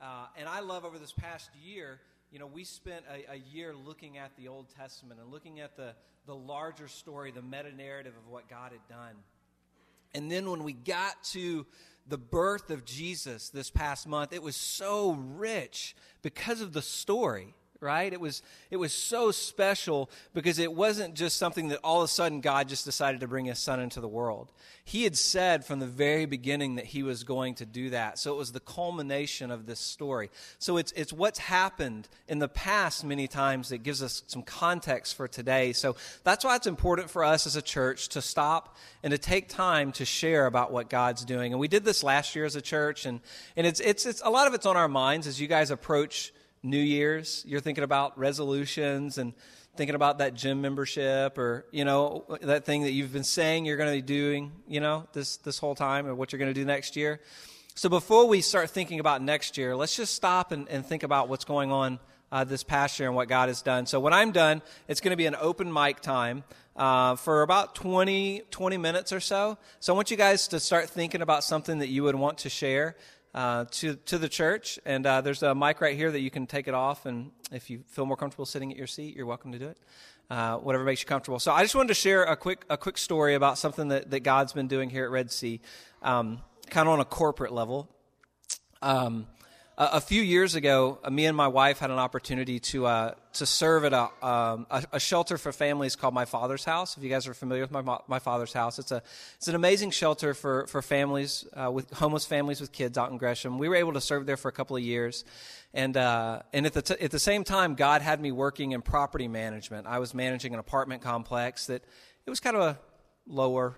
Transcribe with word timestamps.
Uh, 0.00 0.26
and 0.36 0.48
I 0.48 0.60
love 0.60 0.84
over 0.84 0.98
this 0.98 1.12
past 1.12 1.50
year, 1.62 2.00
you 2.32 2.38
know, 2.38 2.46
we 2.46 2.64
spent 2.64 3.04
a, 3.10 3.32
a, 3.32 3.36
year 3.36 3.74
looking 3.74 4.18
at 4.18 4.36
the 4.36 4.48
Old 4.48 4.66
Testament 4.76 5.20
and 5.20 5.30
looking 5.30 5.60
at 5.60 5.76
the, 5.76 5.94
the 6.26 6.34
larger 6.34 6.88
story, 6.88 7.30
the 7.30 7.42
meta 7.42 7.74
narrative 7.76 8.14
of 8.16 8.32
what 8.32 8.48
God 8.48 8.72
had 8.72 8.86
done. 8.88 9.14
And 10.14 10.30
then 10.30 10.50
when 10.50 10.64
we 10.64 10.72
got 10.72 11.22
to 11.32 11.66
the 12.08 12.18
birth 12.18 12.70
of 12.70 12.84
Jesus 12.84 13.50
this 13.50 13.70
past 13.70 14.08
month, 14.08 14.32
it 14.32 14.42
was 14.42 14.56
so 14.56 15.12
rich 15.12 15.94
because 16.22 16.60
of 16.60 16.72
the 16.72 16.82
story 16.82 17.54
right? 17.82 18.12
It 18.12 18.20
was, 18.20 18.42
it 18.70 18.76
was 18.76 18.92
so 18.92 19.30
special 19.30 20.10
because 20.32 20.58
it 20.58 20.72
wasn't 20.72 21.14
just 21.14 21.36
something 21.36 21.68
that 21.68 21.80
all 21.82 22.00
of 22.00 22.04
a 22.04 22.08
sudden 22.08 22.40
God 22.40 22.68
just 22.68 22.84
decided 22.84 23.20
to 23.20 23.28
bring 23.28 23.46
his 23.46 23.58
son 23.58 23.80
into 23.80 24.00
the 24.00 24.08
world. 24.08 24.52
He 24.84 25.04
had 25.04 25.16
said 25.16 25.64
from 25.64 25.80
the 25.80 25.86
very 25.86 26.26
beginning 26.26 26.76
that 26.76 26.86
he 26.86 27.02
was 27.02 27.24
going 27.24 27.54
to 27.56 27.66
do 27.66 27.90
that. 27.90 28.18
So 28.18 28.32
it 28.32 28.36
was 28.36 28.52
the 28.52 28.60
culmination 28.60 29.50
of 29.50 29.66
this 29.66 29.78
story. 29.78 30.30
So 30.58 30.76
it's, 30.76 30.92
it's 30.92 31.12
what's 31.12 31.38
happened 31.38 32.08
in 32.28 32.38
the 32.38 32.48
past 32.48 33.04
many 33.04 33.28
times 33.28 33.68
that 33.68 33.82
gives 33.82 34.02
us 34.02 34.22
some 34.26 34.42
context 34.42 35.14
for 35.14 35.28
today. 35.28 35.72
So 35.72 35.96
that's 36.24 36.44
why 36.44 36.56
it's 36.56 36.66
important 36.66 37.10
for 37.10 37.24
us 37.24 37.46
as 37.46 37.56
a 37.56 37.62
church 37.62 38.08
to 38.10 38.22
stop 38.22 38.76
and 39.02 39.10
to 39.12 39.18
take 39.18 39.48
time 39.48 39.92
to 39.92 40.04
share 40.04 40.46
about 40.46 40.72
what 40.72 40.90
God's 40.90 41.24
doing. 41.24 41.52
And 41.52 41.60
we 41.60 41.68
did 41.68 41.84
this 41.84 42.02
last 42.02 42.34
year 42.34 42.44
as 42.44 42.56
a 42.56 42.62
church, 42.62 43.06
and, 43.06 43.20
and 43.56 43.66
it's, 43.66 43.80
it's, 43.80 44.06
it's 44.06 44.22
a 44.24 44.30
lot 44.30 44.46
of 44.46 44.54
it's 44.54 44.66
on 44.66 44.76
our 44.76 44.88
minds 44.88 45.26
as 45.26 45.40
you 45.40 45.48
guys 45.48 45.70
approach 45.70 46.32
New 46.62 46.78
Year's, 46.78 47.44
you're 47.46 47.60
thinking 47.60 47.82
about 47.82 48.16
resolutions 48.18 49.18
and 49.18 49.34
thinking 49.76 49.94
about 49.94 50.18
that 50.18 50.34
gym 50.34 50.60
membership 50.60 51.38
or, 51.38 51.66
you 51.72 51.84
know, 51.84 52.24
that 52.42 52.64
thing 52.64 52.82
that 52.82 52.92
you've 52.92 53.12
been 53.12 53.24
saying 53.24 53.64
you're 53.64 53.76
going 53.76 53.88
to 53.88 53.96
be 53.96 54.02
doing, 54.02 54.52
you 54.68 54.80
know, 54.80 55.08
this, 55.12 55.38
this 55.38 55.58
whole 55.58 55.74
time 55.74 56.06
or 56.06 56.14
what 56.14 56.30
you're 56.30 56.38
going 56.38 56.52
to 56.52 56.58
do 56.58 56.64
next 56.64 56.94
year. 56.94 57.20
So 57.74 57.88
before 57.88 58.28
we 58.28 58.42
start 58.42 58.70
thinking 58.70 59.00
about 59.00 59.22
next 59.22 59.56
year, 59.56 59.74
let's 59.74 59.96
just 59.96 60.14
stop 60.14 60.52
and, 60.52 60.68
and 60.68 60.84
think 60.84 61.02
about 61.02 61.28
what's 61.28 61.44
going 61.44 61.72
on 61.72 61.98
uh, 62.30 62.44
this 62.44 62.62
past 62.62 62.98
year 62.98 63.08
and 63.08 63.16
what 63.16 63.28
God 63.28 63.48
has 63.48 63.62
done. 63.62 63.86
So 63.86 63.98
when 63.98 64.12
I'm 64.12 64.30
done, 64.30 64.62
it's 64.88 65.00
going 65.00 65.10
to 65.10 65.16
be 65.16 65.26
an 65.26 65.36
open 65.40 65.72
mic 65.72 66.00
time 66.00 66.44
uh, 66.76 67.16
for 67.16 67.42
about 67.42 67.74
20, 67.74 68.42
20 68.50 68.76
minutes 68.76 69.12
or 69.12 69.20
so. 69.20 69.58
So 69.80 69.92
I 69.92 69.96
want 69.96 70.10
you 70.10 70.16
guys 70.16 70.48
to 70.48 70.60
start 70.60 70.90
thinking 70.90 71.22
about 71.22 71.44
something 71.44 71.78
that 71.78 71.88
you 71.88 72.02
would 72.04 72.14
want 72.14 72.38
to 72.38 72.48
share 72.48 72.96
uh, 73.34 73.64
to, 73.70 73.96
to 73.96 74.18
the 74.18 74.28
church. 74.28 74.78
And 74.84 75.06
uh, 75.06 75.20
there's 75.20 75.42
a 75.42 75.54
mic 75.54 75.80
right 75.80 75.96
here 75.96 76.10
that 76.10 76.20
you 76.20 76.30
can 76.30 76.46
take 76.46 76.68
it 76.68 76.74
off. 76.74 77.06
And 77.06 77.30
if 77.50 77.70
you 77.70 77.82
feel 77.88 78.06
more 78.06 78.16
comfortable 78.16 78.46
sitting 78.46 78.70
at 78.70 78.76
your 78.76 78.86
seat, 78.86 79.16
you're 79.16 79.26
welcome 79.26 79.52
to 79.52 79.58
do 79.58 79.68
it. 79.68 79.78
Uh, 80.30 80.56
whatever 80.56 80.84
makes 80.84 81.02
you 81.02 81.06
comfortable. 81.06 81.38
So 81.38 81.52
I 81.52 81.62
just 81.62 81.74
wanted 81.74 81.88
to 81.88 81.94
share 81.94 82.24
a 82.24 82.36
quick, 82.36 82.64
a 82.70 82.76
quick 82.76 82.96
story 82.96 83.34
about 83.34 83.58
something 83.58 83.88
that, 83.88 84.10
that 84.10 84.20
God's 84.20 84.52
been 84.52 84.68
doing 84.68 84.88
here 84.88 85.04
at 85.04 85.10
Red 85.10 85.30
Sea, 85.30 85.60
um, 86.02 86.40
kind 86.70 86.88
of 86.88 86.94
on 86.94 87.00
a 87.00 87.04
corporate 87.04 87.52
level. 87.52 87.88
Um, 88.80 89.26
a, 89.92 90.00
few 90.00 90.22
years 90.22 90.54
ago, 90.54 90.98
uh, 91.02 91.10
me 91.10 91.26
and 91.26 91.36
my 91.36 91.48
wife 91.48 91.78
had 91.78 91.90
an 91.90 91.98
opportunity 91.98 92.60
to 92.60 92.86
uh, 92.86 93.14
to 93.34 93.46
serve 93.46 93.84
at 93.84 93.92
a, 93.92 94.26
um, 94.26 94.66
a, 94.70 94.84
a 94.92 95.00
shelter 95.00 95.38
for 95.38 95.52
families 95.52 95.96
called 95.96 96.14
My 96.14 96.24
Father's 96.24 96.64
House. 96.64 96.96
If 96.96 97.02
you 97.02 97.08
guys 97.08 97.26
are 97.26 97.34
familiar 97.34 97.62
with 97.62 97.70
my 97.70 97.98
my 98.06 98.18
Father's 98.18 98.52
House, 98.52 98.78
it's 98.78 98.92
a 98.92 99.02
it's 99.36 99.48
an 99.48 99.54
amazing 99.54 99.90
shelter 99.90 100.34
for 100.34 100.66
for 100.66 100.82
families 100.82 101.46
uh, 101.54 101.70
with 101.70 101.90
homeless 101.92 102.26
families 102.26 102.60
with 102.60 102.72
kids 102.72 102.98
out 102.98 103.10
in 103.10 103.18
Gresham. 103.18 103.58
We 103.58 103.68
were 103.68 103.76
able 103.76 103.94
to 103.94 104.00
serve 104.00 104.26
there 104.26 104.36
for 104.36 104.48
a 104.48 104.52
couple 104.52 104.76
of 104.76 104.82
years, 104.82 105.24
and 105.72 105.96
uh, 105.96 106.42
and 106.52 106.66
at 106.66 106.74
the 106.74 106.82
t- 106.82 107.00
at 107.00 107.10
the 107.10 107.18
same 107.18 107.42
time, 107.42 107.74
God 107.74 108.02
had 108.02 108.20
me 108.20 108.30
working 108.30 108.72
in 108.72 108.82
property 108.82 109.28
management. 109.28 109.86
I 109.86 109.98
was 109.98 110.12
managing 110.14 110.52
an 110.54 110.60
apartment 110.60 111.02
complex 111.02 111.66
that 111.66 111.82
it 112.26 112.30
was 112.30 112.40
kind 112.40 112.56
of 112.56 112.62
a 112.62 112.78
lower 113.26 113.76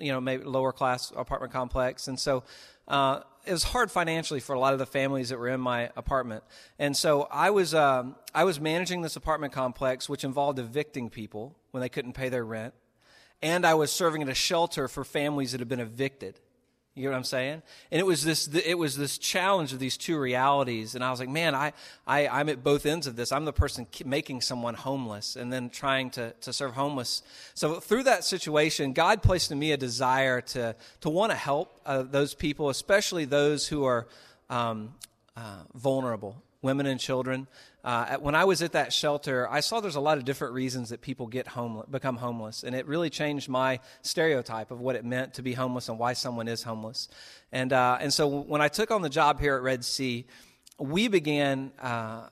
you 0.00 0.12
know 0.12 0.20
maybe 0.20 0.44
lower 0.44 0.72
class 0.72 1.12
apartment 1.16 1.52
complex. 1.52 2.08
And 2.08 2.18
so 2.18 2.44
uh, 2.86 3.20
it 3.44 3.52
was 3.52 3.64
hard 3.64 3.90
financially 3.90 4.40
for 4.40 4.54
a 4.54 4.60
lot 4.60 4.72
of 4.72 4.78
the 4.78 4.86
families 4.86 5.28
that 5.28 5.38
were 5.38 5.48
in 5.48 5.60
my 5.60 5.90
apartment, 5.96 6.44
and 6.78 6.96
so 6.96 7.28
I 7.30 7.50
was 7.50 7.74
um, 7.74 8.16
I 8.34 8.44
was 8.44 8.60
managing 8.60 9.02
this 9.02 9.16
apartment 9.16 9.52
complex, 9.52 10.08
which 10.08 10.24
involved 10.24 10.58
evicting 10.58 11.10
people 11.10 11.56
when 11.70 11.80
they 11.80 11.88
couldn't 11.88 12.12
pay 12.12 12.28
their 12.28 12.44
rent, 12.44 12.74
and 13.42 13.66
I 13.66 13.74
was 13.74 13.92
serving 13.92 14.22
at 14.22 14.28
a 14.28 14.34
shelter 14.34 14.88
for 14.88 15.04
families 15.04 15.52
that 15.52 15.60
had 15.60 15.68
been 15.68 15.80
evicted. 15.80 16.40
You 16.98 17.04
know 17.04 17.12
what 17.12 17.18
I'm 17.18 17.24
saying? 17.24 17.62
And 17.92 18.00
it 18.00 18.04
was 18.04 18.24
this, 18.24 18.48
it 18.48 18.76
was 18.76 18.96
this 18.96 19.18
challenge 19.18 19.72
of 19.72 19.78
these 19.78 19.96
two 19.96 20.18
realities. 20.18 20.94
And 20.94 21.04
I 21.04 21.10
was 21.10 21.20
like, 21.20 21.28
man, 21.28 21.54
I, 21.54 21.72
I, 22.06 22.26
I'm 22.26 22.48
at 22.48 22.64
both 22.64 22.86
ends 22.86 23.06
of 23.06 23.14
this. 23.14 23.30
I'm 23.30 23.44
the 23.44 23.52
person 23.52 23.86
making 24.04 24.40
someone 24.40 24.74
homeless 24.74 25.36
and 25.36 25.52
then 25.52 25.70
trying 25.70 26.10
to, 26.10 26.32
to 26.40 26.52
serve 26.52 26.72
homeless. 26.72 27.22
So 27.54 27.78
through 27.78 28.02
that 28.04 28.24
situation, 28.24 28.92
God 28.92 29.22
placed 29.22 29.52
in 29.52 29.58
me 29.58 29.70
a 29.72 29.76
desire 29.76 30.40
to, 30.40 30.74
to 31.02 31.08
want 31.08 31.30
to 31.30 31.36
help 31.36 31.80
uh, 31.86 32.02
those 32.02 32.34
people, 32.34 32.68
especially 32.68 33.24
those 33.24 33.68
who 33.68 33.84
are 33.84 34.08
um, 34.50 34.94
uh, 35.36 35.62
vulnerable, 35.74 36.42
women 36.62 36.86
and 36.86 36.98
children. 36.98 37.46
Uh, 37.84 38.16
when 38.16 38.34
I 38.34 38.44
was 38.44 38.60
at 38.60 38.72
that 38.72 38.92
shelter, 38.92 39.48
I 39.48 39.60
saw 39.60 39.80
there's 39.80 39.96
a 39.96 40.00
lot 40.00 40.18
of 40.18 40.24
different 40.24 40.54
reasons 40.54 40.90
that 40.90 41.00
people 41.00 41.26
get 41.26 41.46
homeless, 41.46 41.88
become 41.88 42.16
homeless, 42.16 42.64
and 42.64 42.74
it 42.74 42.86
really 42.86 43.08
changed 43.08 43.48
my 43.48 43.80
stereotype 44.02 44.70
of 44.70 44.80
what 44.80 44.96
it 44.96 45.04
meant 45.04 45.34
to 45.34 45.42
be 45.42 45.52
homeless 45.52 45.88
and 45.88 45.98
why 45.98 46.12
someone 46.12 46.48
is 46.48 46.62
homeless. 46.64 47.08
And 47.52 47.72
uh, 47.72 47.98
and 48.00 48.12
so 48.12 48.26
when 48.26 48.60
I 48.60 48.68
took 48.68 48.90
on 48.90 49.02
the 49.02 49.08
job 49.08 49.40
here 49.40 49.54
at 49.54 49.62
Red 49.62 49.84
Sea, 49.84 50.26
we 50.78 51.08
began. 51.08 51.72
Uh, 51.80 52.28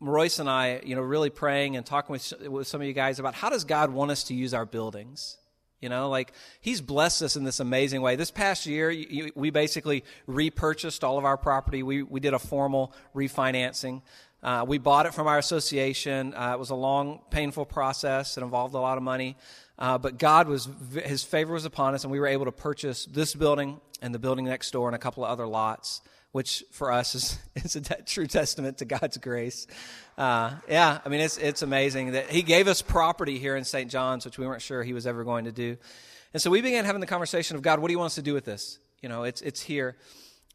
Royce 0.00 0.40
and 0.40 0.50
I, 0.50 0.80
you 0.84 0.96
know, 0.96 1.00
really 1.00 1.30
praying 1.30 1.76
and 1.76 1.86
talking 1.86 2.12
with, 2.12 2.32
with 2.48 2.66
some 2.66 2.80
of 2.80 2.88
you 2.88 2.92
guys 2.92 3.20
about 3.20 3.34
how 3.34 3.50
does 3.50 3.62
God 3.62 3.90
want 3.90 4.10
us 4.10 4.24
to 4.24 4.34
use 4.34 4.52
our 4.52 4.66
buildings? 4.66 5.38
You 5.80 5.90
know, 5.90 6.08
like 6.08 6.32
he's 6.60 6.80
blessed 6.80 7.22
us 7.22 7.36
in 7.36 7.44
this 7.44 7.60
amazing 7.60 8.00
way. 8.00 8.16
This 8.16 8.30
past 8.30 8.66
year, 8.66 8.90
you, 8.90 9.30
we 9.34 9.50
basically 9.50 10.04
repurchased 10.26 11.04
all 11.04 11.18
of 11.18 11.24
our 11.24 11.36
property. 11.36 11.82
We, 11.82 12.02
we 12.02 12.18
did 12.18 12.32
a 12.34 12.38
formal 12.38 12.94
refinancing. 13.14 14.02
Uh, 14.46 14.64
we 14.64 14.78
bought 14.78 15.06
it 15.06 15.12
from 15.12 15.26
our 15.26 15.38
association. 15.38 16.32
Uh, 16.32 16.52
it 16.52 16.58
was 16.60 16.70
a 16.70 16.74
long, 16.76 17.18
painful 17.30 17.66
process. 17.66 18.38
It 18.38 18.44
involved 18.44 18.74
a 18.74 18.78
lot 18.78 18.96
of 18.96 19.02
money. 19.02 19.36
Uh, 19.76 19.98
but 19.98 20.18
God 20.18 20.46
was, 20.46 20.68
his 21.04 21.24
favor 21.24 21.54
was 21.54 21.64
upon 21.64 21.96
us, 21.96 22.04
and 22.04 22.12
we 22.12 22.20
were 22.20 22.28
able 22.28 22.44
to 22.44 22.52
purchase 22.52 23.06
this 23.06 23.34
building 23.34 23.80
and 24.00 24.14
the 24.14 24.20
building 24.20 24.44
next 24.44 24.70
door 24.70 24.88
and 24.88 24.94
a 24.94 25.00
couple 25.00 25.24
of 25.24 25.30
other 25.30 25.48
lots, 25.48 26.00
which 26.30 26.62
for 26.70 26.92
us 26.92 27.16
is, 27.16 27.38
is 27.56 27.74
a 27.74 27.80
true 28.02 28.28
testament 28.28 28.78
to 28.78 28.84
God's 28.84 29.16
grace. 29.16 29.66
Uh, 30.16 30.52
yeah, 30.68 31.00
I 31.04 31.08
mean, 31.08 31.22
it's, 31.22 31.38
it's 31.38 31.62
amazing 31.62 32.12
that 32.12 32.30
he 32.30 32.42
gave 32.42 32.68
us 32.68 32.82
property 32.82 33.40
here 33.40 33.56
in 33.56 33.64
St. 33.64 33.90
John's, 33.90 34.24
which 34.24 34.38
we 34.38 34.46
weren't 34.46 34.62
sure 34.62 34.84
he 34.84 34.92
was 34.92 35.08
ever 35.08 35.24
going 35.24 35.46
to 35.46 35.52
do. 35.52 35.76
And 36.32 36.40
so 36.40 36.52
we 36.52 36.60
began 36.60 36.84
having 36.84 37.00
the 37.00 37.08
conversation 37.08 37.56
of 37.56 37.62
God, 37.62 37.80
what 37.80 37.88
do 37.88 37.92
you 37.94 37.98
want 37.98 38.10
us 38.10 38.14
to 38.14 38.22
do 38.22 38.32
with 38.32 38.44
this? 38.44 38.78
You 39.02 39.08
know, 39.08 39.24
it's, 39.24 39.42
it's 39.42 39.60
here. 39.60 39.96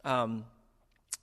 Um, 0.06 0.46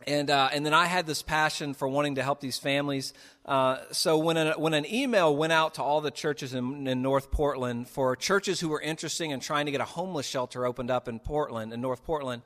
and 0.06 0.31
uh, 0.31 0.48
and 0.53 0.64
then 0.64 0.75
I 0.75 0.86
had 0.86 1.06
this 1.06 1.22
passion 1.22 1.75
for 1.75 1.88
wanting 1.88 2.14
to 2.16 2.22
help 2.22 2.41
these 2.41 2.59
families. 2.59 3.12
Uh, 3.44 3.78
so 3.91 4.19
when 4.19 4.36
an, 4.36 4.60
when 4.60 4.75
an 4.75 4.86
email 4.92 5.34
went 5.34 5.53
out 5.53 5.75
to 5.75 5.82
all 5.82 6.00
the 6.00 6.10
churches 6.10 6.54
in, 6.54 6.86
in, 6.86 7.03
North 7.03 7.31
Portland 7.31 7.88
for 7.88 8.14
churches 8.14 8.60
who 8.60 8.69
were 8.69 8.81
interested 8.81 9.25
in 9.25 9.41
trying 9.41 9.66
to 9.66 9.72
get 9.72 9.81
a 9.81 9.86
homeless 9.86 10.26
shelter 10.26 10.66
opened 10.66 10.91
up 10.91 11.09
in 11.09 11.19
Portland, 11.19 11.72
in 11.72 11.81
North 11.81 12.04
Portland, 12.04 12.42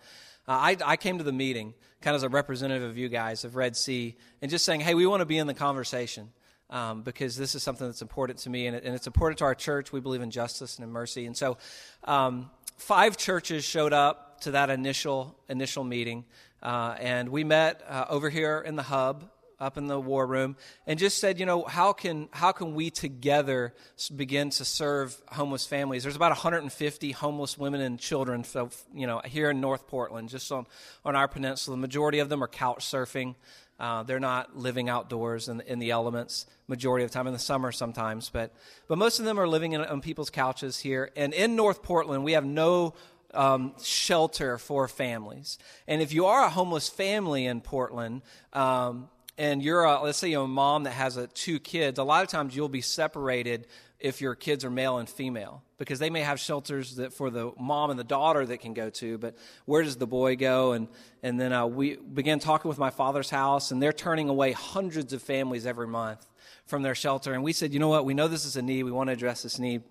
uh, 0.49 0.53
I, 0.53 0.77
I 0.85 0.97
came 0.97 1.19
to 1.19 1.25
the 1.25 1.33
meeting 1.33 1.75
kind 2.01 2.15
of 2.15 2.21
as 2.21 2.23
a 2.25 2.29
representative 2.29 2.89
of 2.89 2.97
you 2.97 3.09
guys 3.09 3.45
of 3.45 3.57
Red 3.57 3.77
Sea 3.77 4.17
and 4.41 4.51
just 4.51 4.65
saying, 4.65 4.81
hey, 4.81 4.95
we 4.95 5.07
want 5.07 5.21
to 5.21 5.27
be 5.27 5.39
in 5.39 5.47
the 5.47 5.55
conversation. 5.55 6.31
Um, 6.71 7.03
because 7.03 7.37
this 7.37 7.55
is 7.55 7.63
something 7.63 7.87
that's 7.87 8.01
important 8.01 8.39
to 8.41 8.51
me 8.51 8.67
and, 8.67 8.75
it, 8.75 8.85
and, 8.85 8.95
it's 8.95 9.07
important 9.07 9.37
to 9.41 9.45
our 9.45 9.55
church. 9.55 9.93
We 9.93 10.01
believe 10.01 10.23
in 10.23 10.31
justice 10.31 10.79
and 10.79 10.85
in 10.85 10.91
mercy. 10.91 11.27
And 11.27 11.37
so, 11.37 11.59
um, 12.05 12.49
five 12.79 13.19
churches 13.19 13.63
showed 13.63 13.93
up 13.93 14.41
to 14.43 14.53
that 14.53 14.71
initial 14.71 15.37
initial 15.51 15.85
meeting. 15.85 16.25
Uh, 16.63 16.95
and 17.01 17.29
we 17.31 17.43
met 17.43 17.83
uh, 17.89 18.05
over 18.09 18.31
here 18.31 18.63
in 18.65 18.77
the 18.77 18.85
hub 18.85 19.29
up 19.63 19.79
in 19.79 19.87
the 19.87 19.99
war 19.99 20.27
room 20.27 20.57
and 20.89 20.99
just 20.99 21.19
said 21.19 21.39
you 21.39 21.47
know 21.47 21.63
how 21.63 21.93
can 21.93 22.29
how 22.33 22.51
can 22.51 22.75
we 22.75 22.91
together 22.91 23.73
begin 24.15 24.51
to 24.51 24.65
serve 24.65 25.23
homeless 25.29 25.65
families? 25.65 26.03
There's 26.03 26.17
about 26.17 26.33
150 26.33 27.13
homeless 27.13 27.57
women 27.57 27.81
and 27.81 27.99
children 27.99 28.43
so, 28.43 28.71
you 28.93 29.07
know 29.07 29.21
here 29.25 29.51
in 29.51 29.61
north 29.61 29.87
portland 29.87 30.29
just 30.29 30.51
on 30.51 30.67
on 31.05 31.15
our 31.15 31.29
peninsula. 31.29 31.77
The 31.77 31.81
majority 31.81 32.19
of 32.19 32.29
them 32.29 32.43
are 32.43 32.49
couch 32.49 32.85
surfing. 32.85 33.37
Uh, 33.79 34.03
they're 34.03 34.21
not 34.21 34.57
living 34.57 34.89
outdoors 34.89 35.49
in, 35.49 35.61
in 35.63 35.79
the 35.79 35.91
elements 35.91 36.47
majority 36.69 37.05
of 37.05 37.11
the 37.11 37.15
time 37.15 37.27
in 37.27 37.33
the 37.33 37.39
summer 37.39 37.71
sometimes 37.71 38.31
but 38.31 38.53
but 38.89 38.99
most 38.99 39.21
of 39.21 39.25
them 39.25 39.39
are 39.39 39.49
living 39.49 39.73
in, 39.73 39.81
on 39.81 40.01
people's 40.01 40.31
couches 40.31 40.79
here. 40.79 41.11
And 41.15 41.33
in 41.33 41.55
north 41.55 41.85
portland 41.85 42.25
we 42.25 42.33
have 42.33 42.45
no 42.45 42.95
um, 43.35 43.75
shelter 43.83 44.59
for 44.59 44.89
families. 44.89 45.59
And 45.87 46.03
if 46.03 46.13
you 46.13 46.27
are 46.27 46.45
a 46.45 46.51
homeless 46.51 46.89
family 46.89 47.47
in 47.47 47.61
Portland, 47.61 48.23
um, 48.53 49.09
and 49.39 49.63
you're 49.63 49.85
a, 49.85 50.03
let's 50.03 50.19
say 50.19 50.29
you're 50.29 50.45
a 50.45 50.49
mom 50.49 50.85
that 50.85 50.93
has 50.93 51.17
a, 51.17 51.27
two 51.27 51.59
kids, 51.59 51.99
a 51.99 52.05
lot 52.05 52.23
of 52.23 52.29
times 52.29 52.55
you'll 52.55 52.69
be 52.69 52.83
separated 52.83 53.67
if 53.99 54.21
your 54.21 54.35
kids 54.35 54.65
are 54.65 54.71
male 54.71 54.99
and 54.99 55.09
female 55.09 55.63
because 55.79 56.01
they 56.01 56.11
may 56.11 56.21
have 56.21 56.39
shelters 56.39 56.97
that 56.97 57.13
for 57.15 57.31
the 57.31 57.53
mom 57.59 57.91
and 57.91 57.99
the 57.99 58.05
daughter 58.05 58.45
that 58.45 58.59
can 58.59 58.75
go 58.75 58.91
to 58.91 59.17
but 59.17 59.37
where 59.65 59.83
does 59.83 59.97
the 59.97 60.09
boy 60.09 60.35
go? 60.37 60.73
And 60.73 60.89
and 61.23 61.41
then 61.41 61.53
uh, 61.53 61.67
we 61.67 61.95
began 61.97 62.41
talking 62.41 62.69
with 62.69 62.79
my 62.79 62.91
father's 62.91 63.31
house 63.31 63.71
and 63.71 63.81
they're 63.81 63.93
turning 63.93 64.29
away 64.29 64.53
hundreds 64.53 65.13
of 65.13 65.23
families 65.23 65.67
every 65.67 65.87
month 65.87 66.27
from 66.67 66.83
their 66.83 66.97
shelter. 66.97 67.33
And 67.33 67.45
we 67.45 67.53
said 67.53 67.73
you 67.73 67.79
know 67.79 67.89
what? 67.89 68.05
We 68.05 68.13
know 68.13 68.27
this 68.27 68.45
is 68.45 68.57
a 68.57 68.63
need. 68.63 68.83
We 68.83 68.91
want 68.91 69.07
to 69.09 69.13
address 69.13 69.45
this 69.45 69.61
need. 69.61 69.83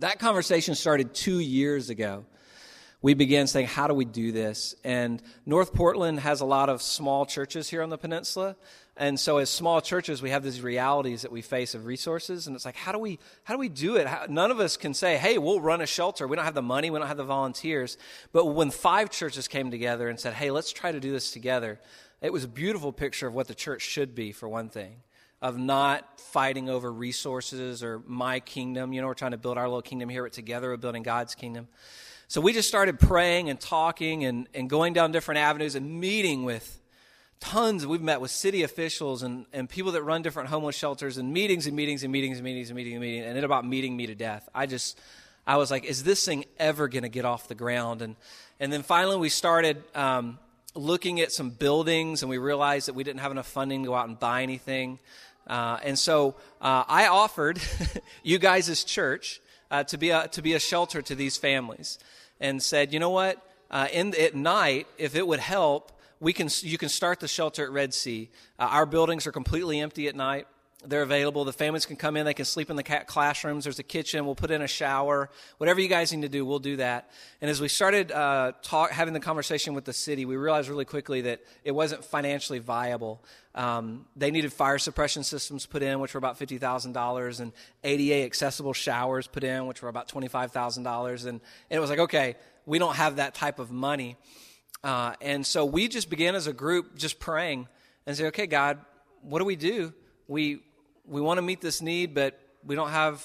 That 0.00 0.18
conversation 0.18 0.74
started 0.74 1.14
two 1.14 1.38
years 1.38 1.88
ago 1.88 2.24
we 3.02 3.14
began 3.14 3.46
saying, 3.46 3.66
how 3.66 3.86
do 3.86 3.94
we 3.94 4.04
do 4.04 4.30
this? 4.30 4.74
And 4.84 5.22
North 5.46 5.72
Portland 5.72 6.20
has 6.20 6.40
a 6.40 6.44
lot 6.44 6.68
of 6.68 6.82
small 6.82 7.24
churches 7.24 7.70
here 7.70 7.82
on 7.82 7.88
the 7.88 7.96
peninsula. 7.96 8.56
And 8.96 9.18
so 9.18 9.38
as 9.38 9.48
small 9.48 9.80
churches, 9.80 10.20
we 10.20 10.28
have 10.28 10.42
these 10.42 10.60
realities 10.60 11.22
that 11.22 11.32
we 11.32 11.40
face 11.40 11.74
of 11.74 11.86
resources. 11.86 12.46
And 12.46 12.54
it's 12.54 12.66
like, 12.66 12.76
how 12.76 12.92
do 12.92 12.98
we, 12.98 13.18
how 13.44 13.54
do 13.54 13.58
we 13.58 13.70
do 13.70 13.96
it? 13.96 14.06
How, 14.06 14.26
none 14.28 14.50
of 14.50 14.60
us 14.60 14.76
can 14.76 14.92
say, 14.92 15.16
hey, 15.16 15.38
we'll 15.38 15.60
run 15.60 15.80
a 15.80 15.86
shelter. 15.86 16.28
We 16.28 16.36
don't 16.36 16.44
have 16.44 16.54
the 16.54 16.60
money. 16.60 16.90
We 16.90 16.98
don't 16.98 17.08
have 17.08 17.16
the 17.16 17.24
volunteers. 17.24 17.96
But 18.32 18.46
when 18.46 18.70
five 18.70 19.08
churches 19.08 19.48
came 19.48 19.70
together 19.70 20.08
and 20.08 20.20
said, 20.20 20.34
hey, 20.34 20.50
let's 20.50 20.70
try 20.70 20.92
to 20.92 21.00
do 21.00 21.10
this 21.10 21.30
together, 21.30 21.80
it 22.20 22.34
was 22.34 22.44
a 22.44 22.48
beautiful 22.48 22.92
picture 22.92 23.26
of 23.26 23.32
what 23.32 23.48
the 23.48 23.54
church 23.54 23.80
should 23.80 24.14
be, 24.14 24.32
for 24.32 24.46
one 24.46 24.68
thing 24.68 24.96
of 25.40 25.56
not 25.56 26.20
fighting 26.20 26.68
over 26.68 26.92
resources 26.92 27.82
or 27.82 28.02
my 28.06 28.40
kingdom. 28.40 28.92
You 28.92 29.00
know, 29.00 29.06
we're 29.06 29.14
trying 29.14 29.30
to 29.30 29.38
build 29.38 29.56
our 29.56 29.66
little 29.66 29.80
kingdom 29.80 30.10
here, 30.10 30.22
but 30.22 30.34
together 30.34 30.68
we're 30.68 30.76
building 30.76 31.02
God's 31.02 31.34
kingdom. 31.34 31.68
So 32.30 32.40
we 32.40 32.52
just 32.52 32.68
started 32.68 33.00
praying 33.00 33.50
and 33.50 33.58
talking 33.58 34.24
and, 34.24 34.46
and 34.54 34.70
going 34.70 34.92
down 34.92 35.10
different 35.10 35.40
avenues 35.40 35.74
and 35.74 35.98
meeting 35.98 36.44
with 36.44 36.80
tons. 37.40 37.84
We've 37.84 38.00
met 38.00 38.20
with 38.20 38.30
city 38.30 38.62
officials 38.62 39.24
and, 39.24 39.46
and 39.52 39.68
people 39.68 39.90
that 39.90 40.04
run 40.04 40.22
different 40.22 40.48
homeless 40.48 40.76
shelters 40.76 41.18
and 41.18 41.32
meetings 41.32 41.66
and 41.66 41.74
meetings 41.74 42.04
and 42.04 42.12
meetings 42.12 42.38
and 42.38 42.44
meetings 42.44 42.68
and 42.70 42.76
meetings 42.76 42.94
and 42.94 43.00
meetings 43.00 43.26
and 43.26 43.36
it 43.36 43.42
about 43.42 43.66
meeting 43.66 43.96
me 43.96 44.06
to 44.06 44.14
death. 44.14 44.48
I 44.54 44.66
just, 44.66 44.96
I 45.44 45.56
was 45.56 45.72
like, 45.72 45.84
is 45.84 46.04
this 46.04 46.24
thing 46.24 46.44
ever 46.56 46.86
going 46.86 47.02
to 47.02 47.08
get 47.08 47.24
off 47.24 47.48
the 47.48 47.56
ground? 47.56 48.00
And, 48.00 48.14
and 48.60 48.72
then 48.72 48.84
finally 48.84 49.16
we 49.16 49.28
started 49.28 49.82
um, 49.96 50.38
looking 50.76 51.20
at 51.20 51.32
some 51.32 51.50
buildings 51.50 52.22
and 52.22 52.30
we 52.30 52.38
realized 52.38 52.86
that 52.86 52.94
we 52.94 53.02
didn't 53.02 53.22
have 53.22 53.32
enough 53.32 53.48
funding 53.48 53.82
to 53.82 53.88
go 53.88 53.94
out 53.96 54.06
and 54.06 54.20
buy 54.20 54.44
anything. 54.44 55.00
Uh, 55.48 55.80
and 55.82 55.98
so 55.98 56.36
uh, 56.60 56.84
I 56.86 57.08
offered 57.08 57.60
you 58.22 58.38
guys 58.38 58.84
church 58.84 59.40
uh, 59.68 59.82
to, 59.82 59.98
be 59.98 60.10
a, 60.10 60.28
to 60.28 60.42
be 60.42 60.52
a 60.54 60.60
shelter 60.60 61.02
to 61.02 61.16
these 61.16 61.36
families 61.36 61.98
and 62.40 62.62
said, 62.62 62.92
you 62.92 62.98
know 62.98 63.10
what? 63.10 63.44
Uh, 63.70 63.88
in, 63.92 64.14
at 64.20 64.34
night, 64.34 64.86
if 64.98 65.14
it 65.14 65.26
would 65.26 65.40
help, 65.40 65.92
we 66.18 66.32
can, 66.32 66.48
you 66.60 66.78
can 66.78 66.88
start 66.88 67.20
the 67.20 67.28
shelter 67.28 67.64
at 67.64 67.70
Red 67.70 67.94
Sea. 67.94 68.30
Uh, 68.58 68.68
our 68.70 68.86
buildings 68.86 69.26
are 69.26 69.32
completely 69.32 69.80
empty 69.80 70.08
at 70.08 70.16
night. 70.16 70.46
They're 70.82 71.02
available. 71.02 71.44
The 71.44 71.52
families 71.52 71.84
can 71.84 71.96
come 71.96 72.16
in. 72.16 72.24
They 72.24 72.32
can 72.32 72.46
sleep 72.46 72.70
in 72.70 72.76
the 72.76 72.82
classrooms. 72.82 73.64
There's 73.64 73.78
a 73.78 73.82
kitchen. 73.82 74.24
We'll 74.24 74.34
put 74.34 74.50
in 74.50 74.62
a 74.62 74.66
shower. 74.66 75.28
Whatever 75.58 75.80
you 75.80 75.88
guys 75.88 76.10
need 76.10 76.22
to 76.22 76.28
do, 76.30 76.46
we'll 76.46 76.58
do 76.58 76.76
that. 76.76 77.10
And 77.42 77.50
as 77.50 77.60
we 77.60 77.68
started 77.68 78.10
uh, 78.10 78.52
talk, 78.62 78.90
having 78.90 79.12
the 79.12 79.20
conversation 79.20 79.74
with 79.74 79.84
the 79.84 79.92
city, 79.92 80.24
we 80.24 80.36
realized 80.36 80.70
really 80.70 80.86
quickly 80.86 81.20
that 81.22 81.40
it 81.64 81.72
wasn't 81.72 82.02
financially 82.02 82.60
viable. 82.60 83.22
Um, 83.54 84.06
they 84.16 84.30
needed 84.30 84.54
fire 84.54 84.78
suppression 84.78 85.22
systems 85.22 85.66
put 85.66 85.82
in, 85.82 86.00
which 86.00 86.14
were 86.14 86.18
about 86.18 86.38
$50,000, 86.38 87.40
and 87.40 87.52
ADA 87.84 88.24
accessible 88.24 88.72
showers 88.72 89.26
put 89.26 89.44
in, 89.44 89.66
which 89.66 89.82
were 89.82 89.90
about 89.90 90.08
$25,000. 90.08 91.20
And, 91.20 91.28
and 91.28 91.40
it 91.70 91.78
was 91.78 91.90
like, 91.90 91.98
okay, 91.98 92.36
we 92.64 92.78
don't 92.78 92.96
have 92.96 93.16
that 93.16 93.34
type 93.34 93.58
of 93.58 93.70
money. 93.70 94.16
Uh, 94.82 95.14
and 95.20 95.44
so 95.44 95.66
we 95.66 95.88
just 95.88 96.08
began 96.08 96.34
as 96.34 96.46
a 96.46 96.54
group 96.54 96.96
just 96.96 97.18
praying 97.18 97.68
and 98.06 98.16
say, 98.16 98.26
okay, 98.28 98.46
God, 98.46 98.78
what 99.20 99.40
do 99.40 99.44
we 99.44 99.56
do? 99.56 99.92
We, 100.26 100.62
we 101.10 101.20
want 101.20 101.38
to 101.38 101.42
meet 101.42 101.60
this 101.60 101.82
need, 101.82 102.14
but 102.14 102.38
we 102.64 102.76
don't 102.76 102.90
have 102.90 103.24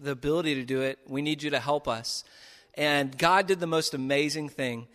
the 0.00 0.10
ability 0.10 0.56
to 0.56 0.62
do 0.62 0.82
it. 0.82 0.98
We 1.08 1.22
need 1.22 1.42
you 1.42 1.50
to 1.50 1.58
help 1.58 1.88
us. 1.88 2.22
And 2.74 3.16
God 3.16 3.46
did 3.46 3.60
the 3.60 3.66
most 3.66 3.94
amazing 3.94 4.50
thing. 4.50 4.88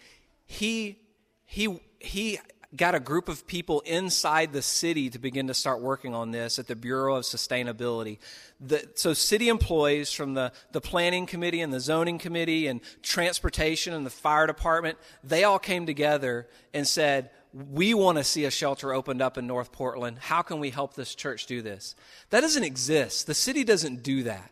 He, 0.45 0.99
he, 1.45 1.79
he 1.99 2.39
got 2.75 2.93
a 2.93 2.99
group 2.99 3.29
of 3.29 3.47
people 3.47 3.79
inside 3.81 4.53
the 4.53 4.61
city 4.61 5.09
to 5.09 5.17
begin 5.17 5.47
to 5.47 5.55
start 5.55 5.81
working 5.81 6.13
on 6.13 6.29
this 6.29 6.59
at 6.59 6.67
the 6.67 6.75
Bureau 6.75 7.15
of 7.15 7.23
Sustainability. 7.23 8.19
The, 8.59 8.87
so, 8.93 9.13
city 9.13 9.49
employees 9.49 10.11
from 10.11 10.35
the, 10.35 10.51
the 10.71 10.81
planning 10.81 11.25
committee 11.25 11.61
and 11.61 11.73
the 11.73 11.79
zoning 11.79 12.19
committee 12.19 12.67
and 12.67 12.81
transportation 13.01 13.93
and 13.93 14.05
the 14.05 14.11
fire 14.11 14.45
department, 14.45 14.99
they 15.23 15.45
all 15.45 15.59
came 15.59 15.87
together 15.87 16.47
and 16.73 16.87
said, 16.87 17.31
we 17.53 17.93
want 17.93 18.17
to 18.17 18.23
see 18.23 18.45
a 18.45 18.51
shelter 18.51 18.93
opened 18.93 19.21
up 19.21 19.37
in 19.37 19.47
North 19.47 19.71
Portland. 19.71 20.19
How 20.19 20.41
can 20.41 20.59
we 20.59 20.69
help 20.69 20.93
this 20.93 21.15
church 21.15 21.45
do 21.45 21.61
this? 21.61 21.95
That 22.29 22.41
doesn't 22.41 22.63
exist. 22.63 23.27
The 23.27 23.33
city 23.33 23.63
doesn't 23.63 24.03
do 24.03 24.23
that. 24.23 24.51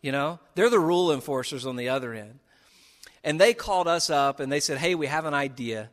You 0.00 0.12
know, 0.12 0.38
they're 0.54 0.70
the 0.70 0.78
rule 0.78 1.12
enforcers 1.12 1.66
on 1.66 1.76
the 1.76 1.88
other 1.88 2.14
end. 2.14 2.38
And 3.22 3.40
they 3.40 3.52
called 3.52 3.88
us 3.88 4.08
up 4.08 4.40
and 4.40 4.50
they 4.50 4.60
said, 4.60 4.78
Hey, 4.78 4.94
we 4.94 5.06
have 5.08 5.26
an 5.26 5.34
idea 5.34 5.90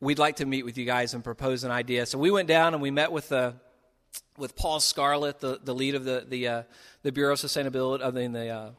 we'd 0.00 0.18
like 0.18 0.36
to 0.36 0.46
meet 0.46 0.64
with 0.64 0.76
you 0.76 0.84
guys 0.84 1.14
and 1.14 1.24
propose 1.24 1.64
an 1.64 1.70
idea. 1.70 2.06
So 2.06 2.18
we 2.18 2.30
went 2.30 2.48
down 2.48 2.74
and 2.74 2.82
we 2.82 2.90
met 2.90 3.12
with 3.12 3.28
the 3.30 3.38
uh, 3.38 3.52
with 4.38 4.54
Paul 4.54 4.80
Scarlett, 4.80 5.40
the, 5.40 5.58
the 5.62 5.74
lead 5.74 5.94
of 5.94 6.04
the 6.04 6.24
the, 6.28 6.48
uh, 6.48 6.62
the 7.02 7.12
Bureau 7.12 7.32
of 7.32 7.38
Sustainability, 7.38 8.02
I 8.02 8.10
the 8.10 8.48
uh, 8.48 8.70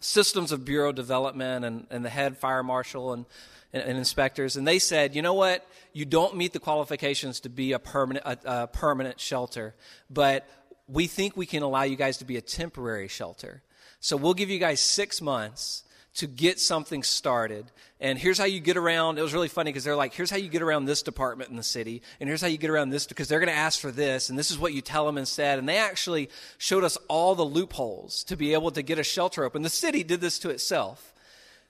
Systems 0.00 0.50
of 0.52 0.64
Bureau 0.64 0.92
Development, 0.92 1.64
and, 1.64 1.86
and 1.90 2.04
the 2.04 2.08
head 2.08 2.36
fire 2.38 2.62
marshal 2.62 3.12
and, 3.12 3.26
and, 3.72 3.82
and, 3.82 3.98
inspectors, 3.98 4.56
and 4.56 4.66
they 4.66 4.78
said, 4.78 5.14
you 5.14 5.22
know 5.22 5.34
what, 5.34 5.66
you 5.92 6.04
don't 6.04 6.36
meet 6.36 6.52
the 6.52 6.58
qualifications 6.58 7.40
to 7.40 7.48
be 7.48 7.72
a 7.72 7.78
permanent 7.78 8.24
a, 8.26 8.62
a 8.62 8.66
permanent 8.66 9.20
shelter, 9.20 9.74
but 10.08 10.48
we 10.88 11.06
think 11.06 11.36
we 11.36 11.46
can 11.46 11.62
allow 11.62 11.82
you 11.82 11.96
guys 11.96 12.18
to 12.18 12.24
be 12.24 12.36
a 12.36 12.40
temporary 12.40 13.08
shelter. 13.08 13.62
So 14.00 14.16
we'll 14.16 14.34
give 14.34 14.50
you 14.50 14.58
guys 14.58 14.80
six 14.80 15.20
months 15.20 15.84
to 16.14 16.26
get 16.26 16.58
something 16.58 17.02
started. 17.02 17.70
And 18.00 18.18
here's 18.18 18.38
how 18.38 18.44
you 18.44 18.60
get 18.60 18.76
around. 18.76 19.18
It 19.18 19.22
was 19.22 19.32
really 19.32 19.48
funny 19.48 19.70
because 19.70 19.84
they're 19.84 19.96
like, 19.96 20.12
here's 20.12 20.30
how 20.30 20.36
you 20.36 20.48
get 20.48 20.62
around 20.62 20.86
this 20.86 21.02
department 21.02 21.50
in 21.50 21.56
the 21.56 21.62
city. 21.62 22.02
And 22.18 22.28
here's 22.28 22.40
how 22.40 22.48
you 22.48 22.58
get 22.58 22.70
around 22.70 22.90
this 22.90 23.06
because 23.06 23.28
they're 23.28 23.38
going 23.40 23.52
to 23.52 23.54
ask 23.54 23.78
for 23.78 23.92
this. 23.92 24.28
And 24.28 24.38
this 24.38 24.50
is 24.50 24.58
what 24.58 24.72
you 24.72 24.80
tell 24.80 25.06
them 25.06 25.18
instead. 25.18 25.58
And 25.58 25.68
they 25.68 25.76
actually 25.78 26.30
showed 26.58 26.82
us 26.82 26.98
all 27.08 27.34
the 27.34 27.44
loopholes 27.44 28.24
to 28.24 28.36
be 28.36 28.54
able 28.54 28.70
to 28.72 28.82
get 28.82 28.98
a 28.98 29.04
shelter 29.04 29.44
open. 29.44 29.62
The 29.62 29.68
city 29.68 30.02
did 30.02 30.20
this 30.20 30.38
to 30.40 30.50
itself 30.50 31.12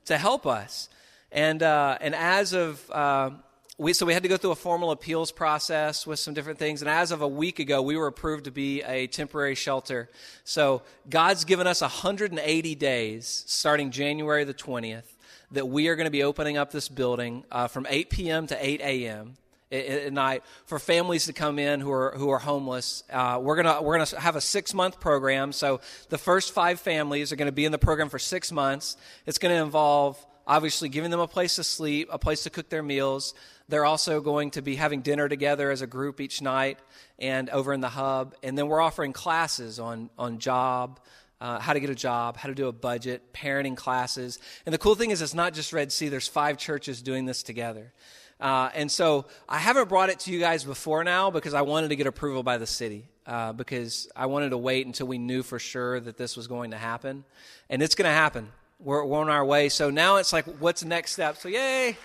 to 0.07 0.17
help 0.17 0.47
us. 0.47 0.89
And, 1.33 1.63
uh, 1.63 1.99
and 2.01 2.15
as 2.15 2.53
of, 2.53 2.91
uh, 2.91 3.31
we, 3.81 3.95
so 3.95 4.05
we 4.05 4.13
had 4.13 4.23
to 4.25 4.29
go 4.29 4.37
through 4.37 4.51
a 4.51 4.57
formal 4.57 4.91
appeals 4.91 5.33
process 5.33 6.07
with 6.07 6.19
some 6.19 6.35
different 6.35 6.59
things. 6.59 6.83
And 6.83 6.91
as 6.91 7.13
of 7.13 7.23
a 7.23 7.29
week 7.29 7.59
ago, 7.59 7.81
we 7.81 7.97
were 7.97 8.09
approved 8.09 8.45
to 8.45 8.51
be 8.51 8.83
a 8.83 9.07
temporary 9.07 9.55
shelter. 9.55 10.11
So 10.45 10.83
God's 11.09 11.47
given 11.47 11.67
us 11.67 11.81
180 11.81 12.75
days 12.75 13.45
starting 13.47 13.91
January 13.91 14.45
the 14.45 14.53
20th 14.53 15.05
that 15.53 15.67
we 15.67 15.89
are 15.89 15.97
going 15.97 16.05
to 16.05 16.11
be 16.11 16.23
opening 16.23 16.59
up 16.59 16.71
this 16.73 16.91
building 16.91 17.43
uh, 17.51 17.69
from 17.69 17.87
8 17.89 18.11
p.m. 18.11 18.47
to 18.49 18.67
8 18.67 18.83
a.m. 18.83 19.39
At, 19.73 20.13
night 20.13 20.43
for 20.67 20.79
families 20.79 21.25
to 21.27 21.33
come 21.33 21.59
in 21.59 21.81
who 21.81 21.93
are 21.93 22.13
who 22.17 22.29
are 22.31 22.41
homeless. 22.41 23.05
Uh, 23.09 23.39
we're 23.41 23.55
gonna 23.55 23.81
we're 23.81 23.99
gonna 23.99 24.21
have 24.21 24.35
a 24.35 24.41
six 24.41 24.75
month 24.75 24.99
program. 24.99 25.53
So 25.53 25.81
the 26.09 26.19
first 26.19 26.53
five 26.53 26.81
families 26.81 27.31
are 27.31 27.37
going 27.37 27.47
to 27.47 27.53
be 27.53 27.65
in 27.65 27.71
the 27.71 27.79
program 27.79 28.09
for 28.09 28.19
six 28.19 28.51
months. 28.51 28.97
It's 29.27 29.39
going 29.39 29.55
to 29.55 29.63
involve 29.63 30.19
obviously 30.51 30.89
giving 30.89 31.13
them 31.13 31.21
a 31.21 31.29
place 31.29 31.55
to 31.57 31.65
sleep, 31.65 32.09
a 32.11 32.19
place 32.19 32.43
to 32.43 32.51
cook 32.51 32.69
their 32.69 32.83
meals, 32.83 33.35
they're 33.71 33.85
also 33.85 34.21
going 34.21 34.51
to 34.53 34.63
be 34.63 34.77
having 34.77 35.01
dinner 35.01 35.29
together 35.29 35.71
as 35.71 35.83
a 35.83 35.87
group 35.87 36.21
each 36.21 36.43
night 36.43 36.79
and 37.19 37.49
over 37.51 37.73
in 37.73 37.81
the 37.81 37.89
hub. 37.89 38.35
And 38.43 38.59
then 38.59 38.69
we're 38.69 38.81
offering 38.81 39.13
classes 39.13 39.79
on, 39.79 40.11
on 40.19 40.39
job, 40.39 41.01
uh, 41.41 41.59
how 41.59 41.73
to 41.73 41.81
get 41.81 41.91
a 41.91 41.95
job, 41.95 42.37
how 42.37 42.49
to 42.49 42.55
do 42.55 42.69
a 42.69 42.73
budget, 42.73 43.33
parenting 43.33 43.77
classes. 43.77 44.39
And 44.67 44.73
the 44.73 44.79
cool 44.79 44.95
thing 44.95 45.11
is, 45.11 45.23
it's 45.23 45.35
not 45.35 45.55
just 45.55 45.73
Red 45.73 45.93
Sea, 45.93 46.09
there's 46.09 46.29
five 46.29 46.59
churches 46.59 47.01
doing 47.01 47.25
this 47.25 47.43
together. 47.43 47.93
Uh, 48.41 48.71
and 48.75 48.91
so 48.91 49.27
I 49.49 49.59
haven't 49.59 49.89
brought 49.89 50.09
it 50.09 50.21
to 50.21 50.33
you 50.33 50.41
guys 50.41 50.65
before 50.65 51.05
now 51.05 51.31
because 51.31 51.55
I 51.55 51.63
wanted 51.63 51.89
to 51.89 51.97
get 51.97 52.07
approval 52.07 52.43
by 52.43 52.59
the 52.59 52.67
city. 52.67 53.07
Uh, 53.27 53.53
because 53.53 54.09
I 54.17 54.27
wanted 54.27 54.51
to 54.51 54.59
wait 54.59 54.87
until 54.87 55.07
we 55.07 55.17
knew 55.17 55.45
for 55.45 55.61
sure 55.61 56.01
that 56.01 56.17
this 56.17 56.37
was 56.37 56.49
going 56.49 56.73
to 56.73 56.77
happen. 56.77 57.25
And 57.69 57.81
it's 57.81 57.95
going 57.95 58.09
to 58.09 58.15
happen. 58.15 58.49
We're, 58.81 59.05
we're 59.05 59.21
on 59.21 59.29
our 59.29 59.45
way. 59.45 59.69
So 59.69 59.91
now 59.91 60.17
it's 60.17 60.33
like, 60.33 60.47
what's 60.59 60.81
the 60.81 60.89
next 60.89 61.13
step? 61.13 61.37
So, 61.37 61.49
yay! 61.49 61.97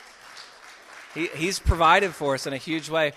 He, 1.15 1.27
he's 1.27 1.60
provided 1.60 2.13
for 2.13 2.34
us 2.34 2.45
in 2.45 2.51
a 2.51 2.57
huge 2.57 2.89
way. 2.89 3.13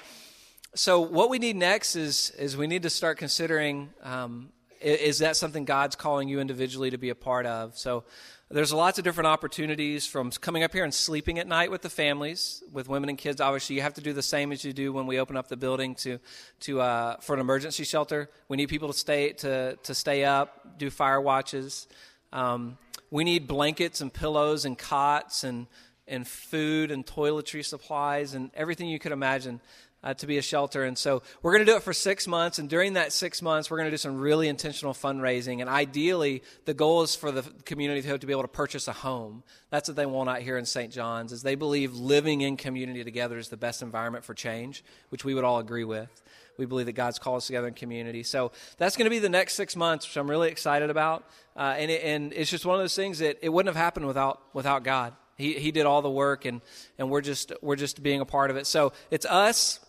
So 0.75 1.01
what 1.01 1.31
we 1.31 1.41
need 1.41 1.57
next 1.57 1.97
is 1.97 2.31
is 2.39 2.57
we 2.57 2.69
need 2.69 2.85
to 2.85 2.91
start 2.91 3.19
considering 3.19 3.91
um, 4.05 4.51
is, 4.81 5.01
is 5.01 5.19
that 5.19 5.37
something 5.37 5.65
God's 5.65 5.97
calling 5.97 6.29
you 6.29 6.39
individually 6.39 6.91
to 6.91 6.99
be 6.99 7.11
a 7.11 7.17
part 7.17 7.45
of? 7.45 7.77
So 7.77 8.05
there's 8.51 8.73
lots 8.73 8.99
of 8.99 9.05
different 9.05 9.27
opportunities 9.27 10.07
from 10.07 10.31
coming 10.31 10.63
up 10.63 10.73
here 10.73 10.85
and 10.85 10.95
sleeping 10.95 11.41
at 11.41 11.49
night 11.49 11.73
with 11.73 11.83
the 11.83 11.91
families, 11.91 12.63
with 12.73 12.89
women 12.89 13.09
and 13.09 13.19
kids. 13.19 13.41
Obviously, 13.41 13.75
you 13.77 13.83
have 13.83 13.95
to 13.95 14.01
do 14.01 14.13
the 14.13 14.23
same 14.23 14.53
as 14.53 14.65
you 14.65 14.73
do 14.73 14.93
when 14.93 15.07
we 15.09 15.19
open 15.19 15.37
up 15.37 15.49
the 15.49 15.57
building 15.57 15.97
to, 15.97 16.19
to 16.61 16.81
uh, 16.81 17.17
for 17.17 17.35
an 17.35 17.41
emergency 17.41 17.83
shelter. 17.83 18.31
We 18.49 18.57
need 18.57 18.69
people 18.69 18.89
to 18.89 18.99
stay 18.99 19.33
to 19.33 19.77
to 19.83 19.95
stay 19.95 20.25
up, 20.25 20.79
do 20.79 20.89
fire 20.89 21.21
watches. 21.21 21.89
Um, 22.33 22.79
we 23.11 23.25
need 23.25 23.49
blankets 23.49 24.01
and 24.01 24.13
pillows 24.13 24.65
and 24.65 24.79
cots 24.79 25.43
and 25.43 25.67
and 26.09 26.27
food 26.27 26.91
and 26.91 27.07
toiletry 27.07 27.65
supplies 27.65 28.35
and 28.35 28.51
everything 28.55 28.89
you 28.89 28.99
could 28.99 29.13
imagine 29.13 29.61
uh, 30.03 30.15
to 30.15 30.27
be 30.27 30.39
a 30.39 30.43
shelter. 30.43 30.85
And 30.85 30.97
so 30.97 31.23
we're 31.43 31.53
going 31.53 31.65
to 31.65 31.71
do 31.71 31.77
it 31.77 31.83
for 31.83 31.93
six 31.93 32.27
months. 32.27 32.59
And 32.59 32.69
during 32.69 32.93
that 32.95 33.13
six 33.13 33.43
months, 33.43 33.71
we're 33.71 33.79
going 33.79 33.89
to 33.89 33.91
do 33.91 33.97
some 33.97 34.19
really 34.19 34.49
intentional 34.49 34.95
fundraising. 34.95 35.61
And 35.61 35.69
ideally, 35.69 36.43
the 36.67 36.75
goal 36.75 37.03
is 37.03 37.17
for 37.17 37.33
the 37.33 37.43
community 37.65 38.03
to 38.03 38.27
be 38.27 38.33
able 38.33 38.43
to 38.43 38.49
purchase 38.49 38.87
a 38.89 38.93
home. 38.93 39.43
That's 39.71 39.89
what 39.89 39.97
they 39.97 40.07
want 40.07 40.29
out 40.31 40.41
here 40.41 40.57
in 40.57 40.67
St. 40.67 40.93
John's, 40.93 41.33
is 41.33 41.43
they 41.43 41.57
believe 41.57 41.95
living 41.95 42.43
in 42.43 42.57
community 42.57 43.03
together 43.03 43.39
is 43.39 43.49
the 43.49 43.57
best 43.57 43.83
environment 43.83 44.25
for 44.25 44.35
change, 44.35 44.85
which 45.09 45.25
we 45.25 45.35
would 45.35 45.45
all 45.45 45.59
agree 45.59 45.85
with. 45.85 46.23
We 46.59 46.67
believe 46.67 46.87
that 46.87 46.93
God's 46.93 47.21
called 47.21 47.39
us 47.39 47.47
together 47.47 47.69
in 47.69 47.75
community. 47.75 48.25
So 48.25 48.51
that's 48.79 48.97
going 48.97 49.05
to 49.05 49.11
be 49.11 49.21
the 49.21 49.29
next 49.29 49.55
six 49.55 49.77
months, 49.77 50.09
which 50.09 50.17
I'm 50.17 50.29
really 50.29 50.49
excited 50.49 50.91
about. 50.91 51.25
Uh, 51.57 51.75
and, 51.79 51.91
it, 51.91 52.03
and 52.03 52.33
it's 52.33 52.51
just 52.51 52.67
one 52.67 52.75
of 52.75 52.83
those 52.83 52.97
things 52.97 53.21
that 53.21 53.39
it 53.43 53.49
wouldn't 53.49 53.73
have 53.73 53.81
happened 53.81 54.07
without, 54.07 54.43
without 54.55 54.83
God. 54.83 55.15
He, 55.39 55.55
he 55.55 55.71
did 55.71 55.87
all 55.87 56.03
the 56.03 56.11
work, 56.11 56.45
and, 56.45 56.61
and 56.99 57.09
we're, 57.11 57.21
just, 57.21 57.53
we're 57.63 57.77
just 57.77 58.03
being 58.03 58.21
a 58.21 58.27
part 58.27 58.51
of 58.51 58.57
it. 58.57 58.67
So 58.67 58.93
it's 59.11 59.25
us, 59.25 59.81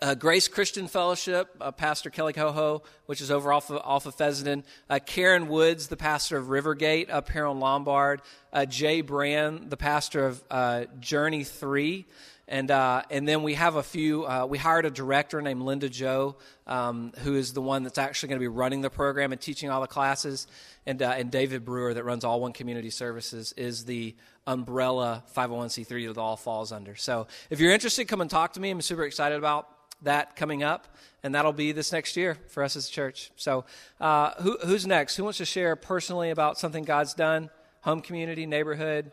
uh, 0.00 0.14
Grace 0.14 0.48
Christian 0.48 0.86
Fellowship, 0.88 1.54
uh, 1.60 1.72
Pastor 1.72 2.10
Kelly 2.10 2.32
Coho, 2.32 2.82
which 3.06 3.20
is 3.20 3.30
over 3.30 3.52
off 3.52 3.70
of, 3.70 3.80
off 3.84 4.06
of 4.06 4.14
Fessenden. 4.14 4.64
Uh, 4.88 4.98
Karen 5.04 5.48
Woods, 5.48 5.88
the 5.88 5.96
pastor 5.96 6.36
of 6.36 6.46
Rivergate 6.46 7.10
up 7.10 7.30
here 7.30 7.46
on 7.46 7.60
Lombard. 7.60 8.22
Uh, 8.52 8.64
Jay 8.64 9.00
Brand, 9.00 9.70
the 9.70 9.76
pastor 9.76 10.26
of 10.26 10.42
uh, 10.50 10.84
Journey 10.98 11.44
3. 11.44 12.06
And, 12.52 12.70
uh, 12.70 13.02
and 13.08 13.26
then 13.26 13.42
we 13.42 13.54
have 13.54 13.76
a 13.76 13.82
few, 13.82 14.26
we 14.46 14.58
hired 14.58 14.84
a 14.84 14.90
director 14.90 15.40
named 15.40 15.62
Linda 15.62 15.88
Joe, 15.88 16.36
um, 16.66 17.14
who 17.20 17.34
is 17.34 17.54
the 17.54 17.62
one 17.62 17.82
that's 17.82 17.96
actually 17.96 18.28
going 18.28 18.40
to 18.40 18.44
be 18.44 18.48
running 18.48 18.82
the 18.82 18.90
program 18.90 19.32
and 19.32 19.40
teaching 19.40 19.70
all 19.70 19.80
the 19.80 19.86
classes. 19.86 20.46
And, 20.84 21.00
and 21.00 21.30
David 21.30 21.64
Brewer, 21.64 21.94
that 21.94 22.04
runs 22.04 22.24
All 22.24 22.42
One 22.42 22.52
Community 22.52 22.90
Services, 22.90 23.54
is 23.56 23.86
the 23.86 24.14
umbrella 24.46 25.24
501c3 25.34 26.14
that 26.14 26.20
all 26.20 26.36
falls 26.36 26.72
under. 26.72 26.94
So 26.94 27.26
if 27.48 27.58
you're 27.58 27.72
interested, 27.72 28.06
come 28.06 28.20
and 28.20 28.28
talk 28.28 28.52
to 28.52 28.60
me. 28.60 28.68
I'm 28.68 28.82
super 28.82 29.04
excited 29.04 29.38
about 29.38 29.68
that 30.02 30.36
coming 30.36 30.62
up, 30.62 30.94
and 31.22 31.34
that'll 31.34 31.54
be 31.54 31.72
this 31.72 31.90
next 31.90 32.18
year 32.18 32.36
for 32.48 32.62
us 32.62 32.76
as 32.76 32.86
a 32.86 32.90
church. 32.90 33.30
So, 33.36 33.64
uh, 33.98 34.32
who, 34.42 34.58
who's 34.58 34.86
next? 34.86 35.16
Who 35.16 35.24
wants 35.24 35.38
to 35.38 35.46
share 35.46 35.74
personally 35.74 36.28
about 36.28 36.58
something 36.58 36.84
God's 36.84 37.14
done? 37.14 37.48
Home 37.82 38.02
community, 38.02 38.44
neighborhood, 38.44 39.10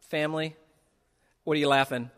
family? 0.00 0.56
What 1.44 1.56
are 1.56 1.60
you 1.60 1.68
laughing? 1.68 2.10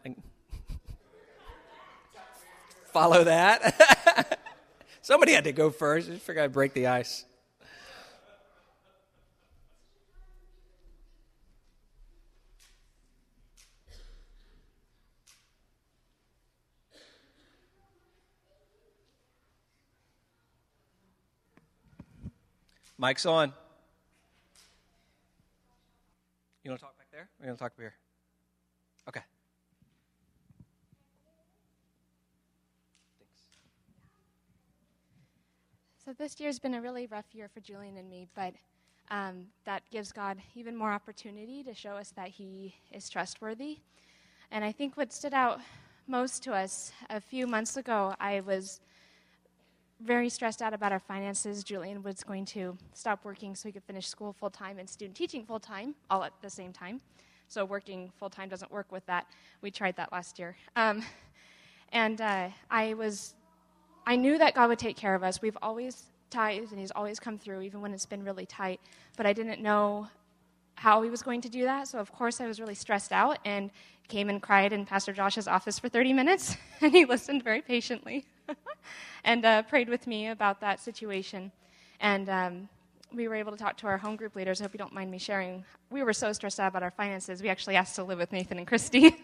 Follow 2.95 3.25
that. 3.25 4.39
Somebody 5.03 5.33
had 5.33 5.43
to 5.43 5.53
go 5.53 5.71
first. 5.71 6.09
I 6.09 6.13
just 6.13 6.25
figured 6.25 6.45
I'd 6.45 6.53
break 6.53 6.75
the 6.75 6.87
ice. 6.87 7.25
Mic's 22.97 23.27
on. 23.27 23.53
You 26.63 26.71
want 26.71 26.79
to 26.79 26.87
talk 26.87 26.97
back 26.97 27.09
there? 27.11 27.29
We're 27.41 27.47
going 27.47 27.57
to 27.57 27.61
talk 27.61 27.73
here? 27.77 27.95
Okay. 29.09 29.21
So 36.05 36.13
this 36.13 36.39
year's 36.39 36.59
been 36.59 36.75
a 36.75 36.83
really 36.83 37.07
rough 37.07 37.25
year 37.33 37.49
for 37.49 37.61
Julian 37.61 37.97
and 37.97 38.11
me, 38.11 38.29
but 38.35 38.53
um, 39.11 39.47
that 39.65 39.83
gives 39.91 40.13
God 40.13 40.37
even 40.55 40.77
more 40.77 40.93
opportunity 40.93 41.63
to 41.63 41.73
show 41.73 41.93
us 41.93 42.13
that 42.15 42.29
He 42.29 42.75
is 42.93 43.09
trustworthy. 43.09 43.79
And 44.51 44.63
I 44.63 44.71
think 44.71 44.99
what 44.99 45.15
stood 45.15 45.33
out 45.33 45.61
most 46.07 46.43
to 46.43 46.53
us 46.53 46.93
a 47.09 47.23
few 47.23 47.47
months 47.47 47.79
ago, 47.79 48.15
I 48.21 48.41
was 48.41 48.81
very 49.99 50.29
stressed 50.29 50.61
out 50.61 50.75
about 50.75 50.93
our 50.93 51.01
finances. 51.01 51.65
Julian 51.65 52.03
was 52.03 52.23
going 52.23 52.45
to 52.47 52.77
stop 52.93 53.25
working 53.25 53.55
so 53.55 53.71
he 53.71 53.73
could 53.73 53.85
finish 53.85 54.07
school 54.07 54.35
full 54.35 54.51
time 54.51 54.79
and 54.79 54.91
student 54.91 55.17
teaching 55.17 55.47
full 55.47 55.61
time, 55.61 55.95
all 56.11 56.23
at 56.23 56.35
the 56.43 56.51
same 56.51 56.71
time. 56.75 57.01
So 57.49 57.65
working 57.65 58.13
full 58.19 58.29
time 58.29 58.51
doesn't 58.51 58.71
work 58.71 58.93
with 58.93 59.07
that. 59.07 59.27
We 59.63 59.71
tried 59.71 59.97
that 59.97 60.13
last 60.13 60.39
year. 60.39 60.55
Um, 60.77 61.03
and 61.93 62.21
uh, 62.21 62.51
I 62.71 62.93
was, 62.93 63.37
I 64.07 64.17
knew 64.17 64.39
that 64.39 64.55
God 64.55 64.69
would 64.69 64.79
take 64.79 64.97
care 64.97 65.15
of 65.15 65.23
us. 65.23 65.41
We've 65.41 65.57
always 65.63 66.05
tithed, 66.31 66.71
and 66.71 66.81
He's 66.81 66.91
always 66.91 67.19
come 67.19 67.39
through, 67.39 67.63
even 67.63 67.81
when 67.81 67.95
it's 67.95 68.07
been 68.07 68.25
really 68.25 68.47
tight. 68.47 68.81
But 69.17 69.27
I 69.27 69.33
didn't 69.33 69.61
know 69.61 70.09
how 70.77 71.03
He 71.03 71.11
was 71.11 71.23
going 71.23 71.41
to 71.43 71.49
do 71.49 71.65
that. 71.65 71.89
So 71.89 71.99
of 71.99 72.13
course 72.13 72.41
I 72.41 72.47
was 72.47 72.61
really 72.61 72.75
stressed 72.75 73.13
out 73.13 73.39
and 73.45 73.71
came 74.09 74.29
and 74.29 74.43
cried 74.43 74.73
in 74.73 74.85
Pastor 74.85 75.13
Josh's 75.13 75.49
office 75.49 75.79
for 75.79 75.89
30 75.89 76.13
minutes, 76.13 76.57
and 76.81 76.93
he 76.93 77.05
listened 77.05 77.43
very 77.43 77.63
patiently. 77.63 78.27
and 79.25 79.45
uh, 79.45 79.63
prayed 79.63 79.89
with 79.89 80.07
me 80.07 80.29
about 80.29 80.61
that 80.61 80.81
situation. 80.81 81.51
And 82.01 82.29
um, 82.29 82.69
we 83.13 83.29
were 83.29 83.35
able 83.35 83.53
to 83.53 83.59
talk 83.59 83.77
to 83.79 83.87
our 83.87 83.97
home 83.97 84.17
group 84.17 84.37
leaders. 84.37 84.61
I 84.61 84.65
hope 84.65 84.75
you 84.75 84.79
don't 84.79 84.93
mind 84.93 85.11
me 85.11 85.19
sharing. 85.19 85.65
We 85.91 86.03
were 86.03 86.13
so 86.13 86.33
stressed 86.33 86.61
out 86.61 86.69
about 86.69 86.83
our 86.83 86.91
finances, 86.91 87.43
we 87.43 87.49
actually 87.49 87.77
asked 87.77 87.97
to 87.97 88.05
live 88.05 88.19
with 88.19 88.33
Nathan 88.33 88.59
and 88.59 88.67
Christy, 88.67 89.17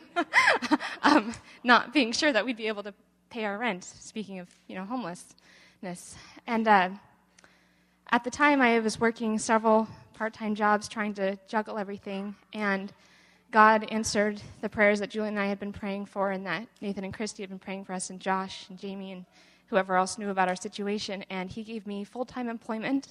um, 1.03 1.35
not 1.65 1.93
being 1.93 2.13
sure 2.13 2.33
that 2.33 2.45
we'd 2.45 2.57
be 2.57 2.69
able 2.69 2.83
to 2.85 2.95
pay 3.31 3.45
our 3.45 3.57
rent. 3.59 3.85
Speaking 3.85 4.41
of, 4.41 4.49
you 4.67 4.75
know, 4.75 4.85
homelessness, 4.85 6.17
and 6.47 6.67
uh, 6.67 6.91
at 8.11 8.25
the 8.25 8.31
time, 8.31 8.61
I 8.61 8.81
was 8.81 8.99
working 8.99 9.39
several 9.39 9.89
part-time 10.15 10.57
jobs, 10.57 10.89
trying 10.89 11.15
to 11.15 11.39
juggle 11.49 11.79
everything, 11.79 12.35
and 12.53 12.93
God 13.53 13.87
answered 13.91 14.41
the 14.61 14.69
prayers 14.69 15.01
that 15.01 15.11
Julie 15.11 15.29
and 15.29 15.39
I 15.39 15.47
had 15.47 15.61
been 15.61 15.73
praying 15.73 16.07
for, 16.07 16.33
and 16.33 16.45
that 16.47 16.67
Nathan 16.81 17.05
and 17.05 17.15
Christy 17.15 17.43
had 17.43 17.51
been 17.51 17.59
praying 17.59 17.85
for 17.85 17.93
us, 17.93 18.11
and 18.11 18.21
Josh 18.21 18.67
and 18.69 18.79
Jamie 18.79 19.13
and 19.13 19.25
whoever 19.69 19.97
else 19.97 20.19
knew 20.19 20.31
about 20.31 20.49
our 20.49 20.57
situation. 20.57 21.25
And 21.31 21.49
He 21.51 21.63
gave 21.63 21.87
me 21.87 22.05
full 22.05 22.25
time 22.25 22.49
employment 22.49 23.09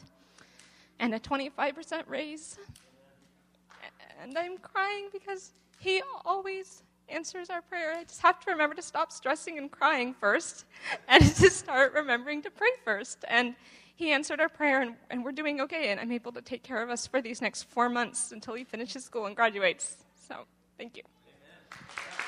and 1.00 1.16
a 1.16 1.20
25% 1.20 2.04
raise. 2.08 2.60
And 4.22 4.38
I'm 4.38 4.58
crying 4.58 5.08
because 5.14 5.52
He 5.80 6.02
always 6.26 6.84
answers 7.12 7.50
our 7.50 7.62
prayer. 7.62 7.94
I 7.94 8.04
just 8.04 8.22
have 8.22 8.40
to 8.46 8.52
remember 8.52 8.76
to 8.76 8.82
stop 8.82 9.12
stressing 9.12 9.58
and 9.58 9.70
crying 9.72 10.14
first 10.14 10.66
and 11.08 11.24
to 11.24 11.50
start 11.50 11.94
remembering 11.94 12.42
to 12.44 12.52
pray 12.52 12.72
first. 12.84 13.26
And 13.28 13.56
he 13.96 14.12
answered 14.12 14.40
our 14.40 14.50
prayer, 14.50 14.82
and, 14.82 14.96
and, 15.10 15.26
we're 15.26 15.34
doing 15.34 15.60
okay. 15.62 15.90
And 15.90 16.00
I'm 16.00 16.12
able 16.12 16.32
to 16.32 16.42
take 16.42 16.64
care 16.64 16.82
of 16.82 16.90
us 16.90 17.06
for 17.06 17.22
these 17.22 17.42
next 17.42 17.64
four 17.64 17.90
months 17.90 18.32
until 18.32 18.54
he 18.54 18.64
finishes 18.64 19.04
school 19.04 19.26
and 19.26 19.36
graduates. 19.36 19.98
So, 20.16 20.46
thank 20.78 20.96
you. 20.96 21.04
I'll 21.72 22.19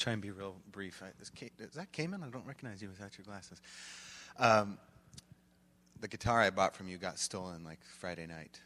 try 0.00 0.14
and 0.14 0.22
be 0.22 0.30
real 0.30 0.56
brief. 0.72 1.02
Is, 1.20 1.30
is 1.58 1.74
that 1.74 1.92
Cayman? 1.92 2.22
I 2.22 2.28
don't 2.28 2.46
recognize 2.46 2.80
you 2.80 2.88
without 2.88 3.16
your 3.18 3.24
glasses. 3.24 3.60
Um, 4.38 4.78
the 6.00 6.08
guitar 6.08 6.40
I 6.40 6.50
bought 6.50 6.74
from 6.74 6.88
you 6.88 6.96
got 6.96 7.18
stolen 7.18 7.62
like 7.62 7.78
Friday 7.98 8.26
night. 8.26 8.58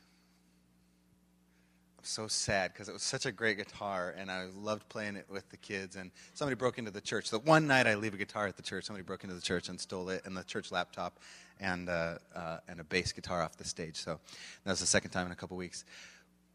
I'm 1.98 2.04
so 2.04 2.28
sad 2.28 2.72
because 2.72 2.88
it 2.88 2.92
was 2.92 3.02
such 3.02 3.26
a 3.26 3.32
great 3.32 3.56
guitar 3.56 4.14
and 4.16 4.30
I 4.30 4.46
loved 4.56 4.88
playing 4.88 5.16
it 5.16 5.26
with 5.28 5.48
the 5.50 5.56
kids. 5.56 5.96
And 5.96 6.12
somebody 6.34 6.54
broke 6.54 6.78
into 6.78 6.92
the 6.92 7.00
church. 7.00 7.30
The 7.30 7.40
one 7.40 7.66
night 7.66 7.88
I 7.88 7.96
leave 7.96 8.14
a 8.14 8.18
guitar 8.18 8.46
at 8.46 8.56
the 8.56 8.62
church, 8.62 8.84
somebody 8.84 9.02
broke 9.02 9.24
into 9.24 9.34
the 9.34 9.42
church 9.42 9.68
and 9.68 9.80
stole 9.80 10.10
it 10.10 10.22
and 10.24 10.36
the 10.36 10.44
church 10.44 10.70
laptop 10.70 11.18
and, 11.58 11.88
uh, 11.88 12.18
uh, 12.34 12.58
and 12.68 12.78
a 12.78 12.84
bass 12.84 13.10
guitar 13.10 13.42
off 13.42 13.56
the 13.56 13.64
stage. 13.64 13.96
So 13.96 14.20
that 14.64 14.70
was 14.70 14.80
the 14.80 14.86
second 14.86 15.10
time 15.10 15.26
in 15.26 15.32
a 15.32 15.36
couple 15.36 15.56
weeks. 15.56 15.84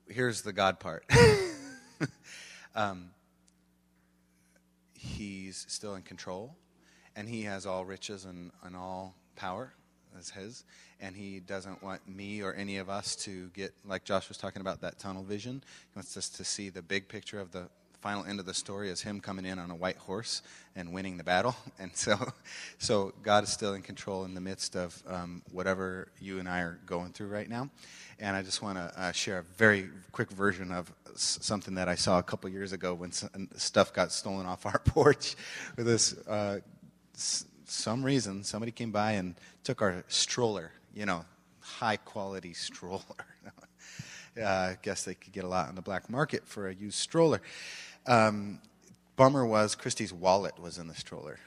Here's 0.08 0.42
the 0.42 0.54
God 0.54 0.80
part. 0.80 1.04
um, 2.76 3.10
he's 5.00 5.66
still 5.70 5.96
in 5.96 6.02
control 6.02 6.56
and 7.16 7.28
he 7.30 7.44
has 7.44 7.66
all 7.66 7.86
riches 7.86 8.26
and, 8.26 8.52
and 8.64 8.76
all 8.76 9.16
power 9.38 9.74
as 10.18 10.30
his 10.30 10.66
and 11.00 11.16
he 11.16 11.40
doesn't 11.40 11.82
want 11.82 12.06
me 12.08 12.42
or 12.42 12.54
any 12.54 12.78
of 12.78 12.90
us 12.90 13.16
to 13.16 13.48
get 13.50 13.74
like 13.86 14.04
josh 14.04 14.28
was 14.28 14.38
talking 14.38 14.60
about 14.62 14.82
that 14.82 15.00
tunnel 15.00 15.24
vision. 15.24 15.64
He 15.94 15.98
wants 15.98 16.18
us 16.18 16.28
to 16.30 16.44
see 16.44 16.70
the 16.70 16.82
big 16.82 17.08
picture 17.08 17.40
of 17.40 17.52
the 17.52 17.70
final 18.02 18.26
end 18.26 18.40
of 18.40 18.46
the 18.46 18.54
story 18.54 18.90
is 18.90 19.02
him 19.02 19.20
coming 19.20 19.46
in 19.46 19.60
on 19.60 19.72
a 19.72 19.76
white 19.76 19.98
horse 19.98 20.42
and 20.76 20.94
winning 20.94 21.18
the 21.18 21.24
battle 21.24 21.56
and 21.80 21.96
so 21.96 22.18
so 22.78 23.14
god 23.24 23.44
is 23.44 23.52
still 23.52 23.74
in 23.74 23.82
control 23.82 24.26
in 24.26 24.34
the 24.34 24.42
midst 24.42 24.76
of 24.76 25.02
um, 25.08 25.42
whatever 25.52 26.10
you 26.20 26.40
and 26.40 26.48
i 26.48 26.60
are 26.62 26.80
going 26.86 27.12
through 27.12 27.28
right 27.28 27.50
now 27.50 27.70
and 28.20 28.36
i 28.36 28.42
just 28.42 28.62
want 28.62 28.78
to 28.78 28.94
uh, 29.02 29.12
share 29.12 29.40
a 29.40 29.44
very 29.58 29.90
quick 30.12 30.32
version 30.32 30.72
of 30.72 30.92
something 31.16 31.76
that 31.76 31.90
i 31.90 31.96
saw 31.96 32.20
a 32.20 32.24
couple 32.24 32.50
years 32.50 32.72
ago 32.72 32.94
when 32.94 33.12
stuff 33.12 33.94
got 33.94 34.12
stolen 34.12 34.46
off 34.46 34.66
our 34.66 34.80
porch 34.86 35.36
with 35.76 35.86
this 35.86 36.18
uh, 36.28 36.60
some 37.70 38.04
reason, 38.04 38.44
somebody 38.44 38.72
came 38.72 38.92
by 38.92 39.12
and 39.14 39.36
took 39.64 39.82
our 39.82 40.04
stroller, 40.08 40.72
you 40.94 41.06
know, 41.06 41.24
high 41.60 41.98
quality 41.98 42.54
stroller. 42.54 43.04
uh, 44.42 44.46
I 44.46 44.78
guess 44.82 45.04
they 45.04 45.14
could 45.14 45.34
get 45.34 45.44
a 45.44 45.48
lot 45.48 45.70
on 45.70 45.76
the 45.76 45.82
black 45.82 46.10
market 46.10 46.46
for 46.46 46.68
a 46.68 46.74
used 46.74 46.98
stroller. 46.98 47.42
Um, 48.10 48.60
bummer 49.18 49.46
was 49.46 49.76
Christy's 49.76 50.12
wallet 50.12 50.58
was 50.58 50.80
in 50.80 50.88
the 50.88 50.96
stroller. 50.96 51.38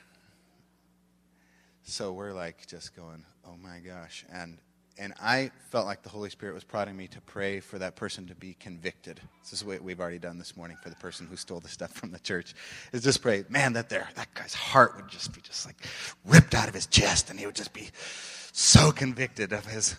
So 1.83 2.13
we're 2.13 2.33
like 2.33 2.69
just 2.69 2.95
going, 2.95 3.25
oh 3.45 3.57
my 3.61 3.81
gosh. 3.81 4.25
And 4.33 4.59
and 4.97 5.15
I 5.21 5.51
felt 5.71 5.87
like 5.87 6.03
the 6.03 6.11
Holy 6.11 6.31
Spirit 6.31 6.55
was 6.55 6.63
prodding 6.63 6.97
me 6.97 7.09
to 7.09 7.21
pray 7.23 7.59
for 7.59 7.79
that 7.81 7.97
person 7.97 8.29
to 8.29 8.37
be 8.37 8.55
convicted. 8.61 9.21
This 9.43 9.55
is 9.55 9.65
what 9.65 9.83
we've 9.83 9.99
already 9.99 10.21
done 10.21 10.39
this 10.39 10.57
morning 10.57 10.77
for 10.81 10.91
the 10.91 10.97
person 10.97 11.27
who 11.27 11.35
stole 11.35 11.59
the 11.59 11.69
stuff 11.69 11.91
from 11.93 12.13
the 12.13 12.21
church. 12.21 12.55
Is 12.93 13.03
just 13.03 13.23
pray, 13.23 13.45
man, 13.49 13.73
that 13.73 13.89
there, 13.89 14.09
that 14.15 14.33
guy's 14.35 14.55
heart 14.55 14.95
would 14.95 15.09
just 15.09 15.35
be 15.35 15.41
just 15.41 15.67
like 15.67 15.77
ripped 16.25 16.55
out 16.55 16.69
of 16.69 16.75
his 16.75 16.87
chest, 16.87 17.31
and 17.31 17.41
he 17.41 17.47
would 17.47 17.57
just 17.57 17.73
be 17.73 17.89
so 18.53 18.93
convicted 18.93 19.53
of 19.53 19.67
his 19.67 19.97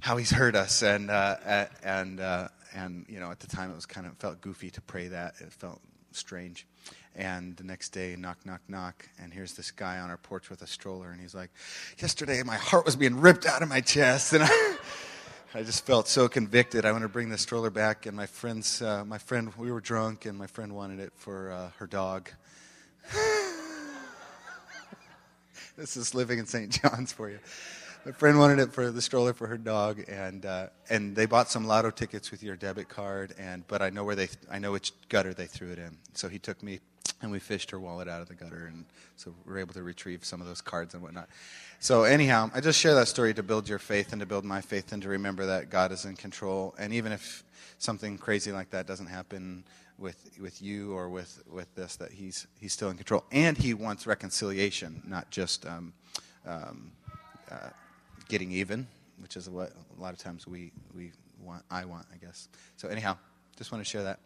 how 0.00 0.16
he's 0.16 0.30
hurt 0.30 0.54
us, 0.54 0.82
and 0.82 1.10
uh, 1.10 1.66
and 1.82 2.20
uh, 2.20 2.48
and 2.74 3.04
you 3.08 3.20
know, 3.20 3.30
at 3.30 3.40
the 3.40 3.48
time 3.48 3.70
it 3.70 3.74
was 3.74 3.86
kind 3.86 4.06
of 4.06 4.16
felt 4.18 4.40
goofy 4.40 4.70
to 4.70 4.80
pray 4.80 5.08
that. 5.08 5.34
It 5.40 5.52
felt 5.52 5.82
strange. 6.12 6.66
And 7.14 7.56
the 7.56 7.64
next 7.64 7.90
day, 7.90 8.14
knock, 8.16 8.38
knock, 8.44 8.60
knock, 8.68 9.08
and 9.20 9.32
here's 9.32 9.54
this 9.54 9.70
guy 9.70 9.98
on 9.98 10.08
our 10.10 10.16
porch 10.16 10.50
with 10.50 10.62
a 10.62 10.66
stroller, 10.66 11.10
and 11.10 11.20
he's 11.20 11.34
like, 11.34 11.50
"Yesterday, 11.98 12.42
my 12.44 12.56
heart 12.56 12.84
was 12.84 12.94
being 12.96 13.20
ripped 13.20 13.44
out 13.44 13.62
of 13.62 13.68
my 13.68 13.80
chest, 13.80 14.32
and 14.32 14.44
I, 14.44 14.76
I 15.54 15.62
just 15.62 15.84
felt 15.84 16.06
so 16.06 16.28
convicted. 16.28 16.84
I 16.84 16.92
want 16.92 17.02
to 17.02 17.08
bring 17.08 17.28
the 17.28 17.38
stroller 17.38 17.70
back." 17.70 18.06
And 18.06 18.16
my 18.16 18.26
friends, 18.26 18.80
uh, 18.80 19.04
my 19.04 19.18
friend, 19.18 19.52
we 19.58 19.72
were 19.72 19.80
drunk, 19.80 20.26
and 20.26 20.38
my 20.38 20.46
friend 20.46 20.74
wanted 20.74 21.00
it 21.00 21.12
for 21.16 21.50
uh, 21.50 21.70
her 21.78 21.88
dog. 21.88 22.30
this 25.76 25.96
is 25.96 26.14
living 26.14 26.38
in 26.38 26.46
St. 26.46 26.70
John's 26.70 27.12
for 27.12 27.28
you 27.30 27.40
my 28.08 28.12
friend 28.12 28.38
wanted 28.38 28.58
it 28.58 28.72
for 28.72 28.90
the 28.90 29.02
stroller 29.02 29.34
for 29.34 29.46
her 29.46 29.58
dog, 29.58 30.02
and 30.08 30.46
uh, 30.46 30.68
and 30.88 31.14
they 31.14 31.26
bought 31.26 31.50
some 31.50 31.66
lotto 31.66 31.90
tickets 31.90 32.30
with 32.30 32.42
your 32.42 32.56
debit 32.56 32.88
card, 32.88 33.34
and 33.38 33.68
but 33.68 33.82
I 33.82 33.90
know 33.90 34.02
where 34.02 34.16
they 34.16 34.30
I 34.50 34.58
know 34.58 34.72
which 34.72 34.94
gutter 35.10 35.34
they 35.34 35.44
threw 35.44 35.72
it 35.72 35.78
in. 35.78 35.98
So 36.14 36.26
he 36.30 36.38
took 36.38 36.62
me, 36.62 36.80
and 37.20 37.30
we 37.30 37.38
fished 37.38 37.70
her 37.70 37.78
wallet 37.78 38.08
out 38.08 38.22
of 38.22 38.28
the 38.28 38.34
gutter, 38.34 38.64
and 38.64 38.86
so 39.16 39.34
we 39.44 39.52
were 39.52 39.58
able 39.58 39.74
to 39.74 39.82
retrieve 39.82 40.24
some 40.24 40.40
of 40.40 40.46
those 40.46 40.62
cards 40.62 40.94
and 40.94 41.02
whatnot. 41.02 41.28
So 41.80 42.04
anyhow, 42.04 42.50
I 42.54 42.62
just 42.62 42.80
share 42.80 42.94
that 42.94 43.08
story 43.08 43.34
to 43.34 43.42
build 43.42 43.68
your 43.68 43.78
faith 43.78 44.12
and 44.12 44.20
to 44.20 44.26
build 44.26 44.46
my 44.46 44.62
faith 44.62 44.90
and 44.92 45.02
to 45.02 45.10
remember 45.10 45.44
that 45.44 45.68
God 45.68 45.92
is 45.92 46.06
in 46.06 46.16
control, 46.16 46.74
and 46.78 46.94
even 46.94 47.12
if 47.12 47.44
something 47.76 48.16
crazy 48.16 48.52
like 48.52 48.70
that 48.70 48.86
doesn't 48.86 49.08
happen 49.08 49.64
with 49.98 50.30
with 50.40 50.62
you 50.62 50.94
or 50.94 51.10
with 51.10 51.42
with 51.52 51.74
this, 51.74 51.96
that 51.96 52.12
He's 52.12 52.46
He's 52.58 52.72
still 52.72 52.88
in 52.88 52.96
control, 52.96 53.24
and 53.30 53.58
He 53.58 53.74
wants 53.74 54.06
reconciliation, 54.06 55.02
not 55.06 55.28
just. 55.30 55.66
Um, 55.66 55.92
um, 56.46 56.92
uh, 57.50 57.70
getting 58.28 58.52
even, 58.52 58.86
which 59.20 59.36
is 59.36 59.48
what 59.48 59.72
a 59.98 60.00
lot 60.00 60.12
of 60.12 60.18
times 60.18 60.46
we, 60.46 60.72
we 60.94 61.12
want, 61.42 61.64
I 61.70 61.84
want, 61.84 62.06
I 62.12 62.16
guess. 62.16 62.48
So, 62.76 62.88
anyhow, 62.88 63.16
just 63.56 63.72
want 63.72 63.84
to 63.84 63.88
share 63.88 64.04
that. 64.04 64.20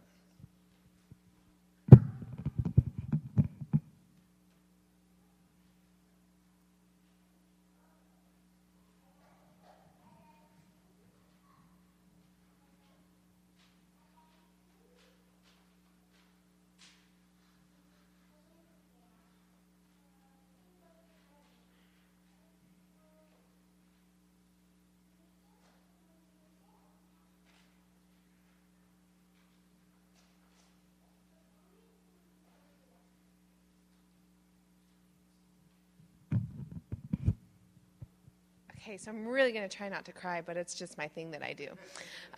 Okay, 38.82 38.96
so 38.96 39.12
I'm 39.12 39.28
really 39.28 39.52
going 39.52 39.68
to 39.68 39.76
try 39.76 39.88
not 39.88 40.04
to 40.06 40.12
cry, 40.12 40.40
but 40.40 40.56
it's 40.56 40.74
just 40.74 40.98
my 40.98 41.06
thing 41.06 41.30
that 41.30 41.42
I 41.42 41.52
do. 41.52 41.68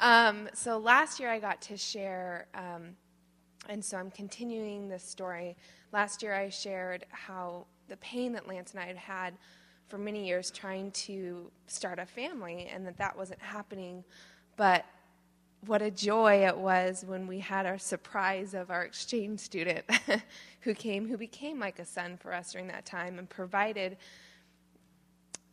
Um, 0.01 0.51
so 0.53 0.77
last 0.77 1.19
year 1.19 1.31
I 1.31 1.39
got 1.39 1.63
to 1.63 1.77
share, 1.79 2.49
um, 2.55 2.91
and 3.71 3.83
so 3.83 3.97
I'm 3.97 4.11
continuing 4.11 4.87
this 4.87 5.03
story. 5.03 5.57
Last 5.91 6.23
year 6.23 6.35
I 6.35 6.51
shared 6.51 7.07
how 7.09 7.65
the 7.89 7.97
pain 7.97 8.35
that 8.35 8.47
Lance 8.47 8.73
and 8.73 8.81
I 8.81 8.87
had 8.87 8.97
had 8.97 9.35
for 9.89 9.97
many 9.97 10.27
years 10.27 10.51
trying 10.51 10.91
to 10.91 11.51
start 11.67 11.99
a 11.99 12.05
family, 12.05 12.69
and 12.71 12.87
that 12.87 12.99
that 12.99 13.17
wasn't 13.17 13.41
happening. 13.41 14.05
But 14.59 14.85
what 15.65 15.81
a 15.81 15.91
joy 15.91 16.47
it 16.47 16.59
was 16.59 17.07
when 17.07 17.27
we 17.27 17.39
had 17.39 17.65
our 17.65 17.79
surprise 17.79 18.53
of 18.53 18.71
our 18.71 18.83
exchange 18.83 19.41
student 19.41 19.87
who 20.61 20.75
came, 20.75 21.09
who 21.09 21.17
became 21.17 21.59
like 21.59 21.79
a 21.79 21.87
son 21.87 22.19
for 22.19 22.35
us 22.35 22.53
during 22.53 22.67
that 22.67 22.85
time 22.85 23.19
and 23.19 23.31
provided 23.31 23.97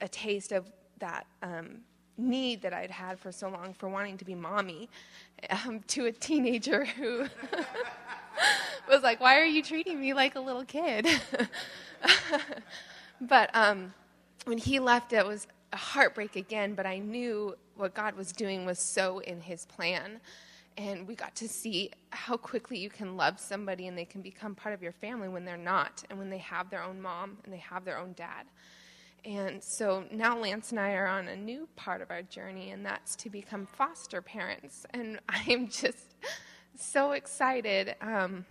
a 0.01 0.07
taste 0.09 0.51
of 0.51 0.69
that 1.01 1.27
um, 1.43 1.81
need 2.17 2.61
that 2.61 2.73
I'd 2.73 2.91
had 2.91 3.19
for 3.19 3.31
so 3.31 3.49
long 3.49 3.73
for 3.73 3.89
wanting 3.89 4.17
to 4.17 4.25
be 4.25 4.35
mommy 4.35 4.89
um, 5.49 5.81
to 5.87 6.05
a 6.05 6.11
teenager 6.11 6.85
who 6.85 7.25
was 8.89 9.03
like, 9.03 9.19
Why 9.19 9.39
are 9.39 9.45
you 9.45 9.61
treating 9.61 9.99
me 9.99 10.13
like 10.13 10.35
a 10.35 10.39
little 10.39 10.63
kid? 10.65 11.07
but 13.21 13.49
um, 13.53 13.93
when 14.45 14.57
he 14.57 14.79
left, 14.79 15.13
it 15.13 15.25
was 15.25 15.47
a 15.73 15.77
heartbreak 15.77 16.35
again, 16.35 16.73
but 16.73 16.85
I 16.85 16.99
knew 16.99 17.55
what 17.75 17.93
God 17.93 18.15
was 18.15 18.31
doing 18.31 18.65
was 18.65 18.79
so 18.79 19.19
in 19.19 19.41
his 19.41 19.65
plan. 19.65 20.19
And 20.77 21.07
we 21.07 21.15
got 21.15 21.35
to 21.35 21.49
see 21.49 21.91
how 22.11 22.37
quickly 22.37 22.77
you 22.77 22.89
can 22.89 23.17
love 23.17 23.39
somebody 23.39 23.87
and 23.87 23.97
they 23.97 24.05
can 24.05 24.21
become 24.21 24.55
part 24.55 24.73
of 24.73 24.81
your 24.81 24.93
family 24.93 25.27
when 25.27 25.43
they're 25.43 25.57
not, 25.57 26.03
and 26.09 26.17
when 26.17 26.29
they 26.29 26.37
have 26.37 26.69
their 26.69 26.81
own 26.81 27.01
mom 27.01 27.37
and 27.43 27.53
they 27.53 27.57
have 27.57 27.83
their 27.83 27.97
own 27.97 28.13
dad. 28.13 28.45
And 29.23 29.63
so 29.63 30.03
now 30.11 30.37
Lance 30.37 30.71
and 30.71 30.79
I 30.79 30.93
are 30.93 31.07
on 31.07 31.27
a 31.27 31.35
new 31.35 31.67
part 31.75 32.01
of 32.01 32.09
our 32.09 32.23
journey, 32.23 32.71
and 32.71 32.85
that's 32.85 33.15
to 33.17 33.29
become 33.29 33.65
foster 33.65 34.21
parents. 34.21 34.85
And 34.91 35.19
I 35.29 35.43
am 35.47 35.67
just 35.67 36.15
so 36.75 37.11
excited. 37.11 37.95
Um, 38.01 38.45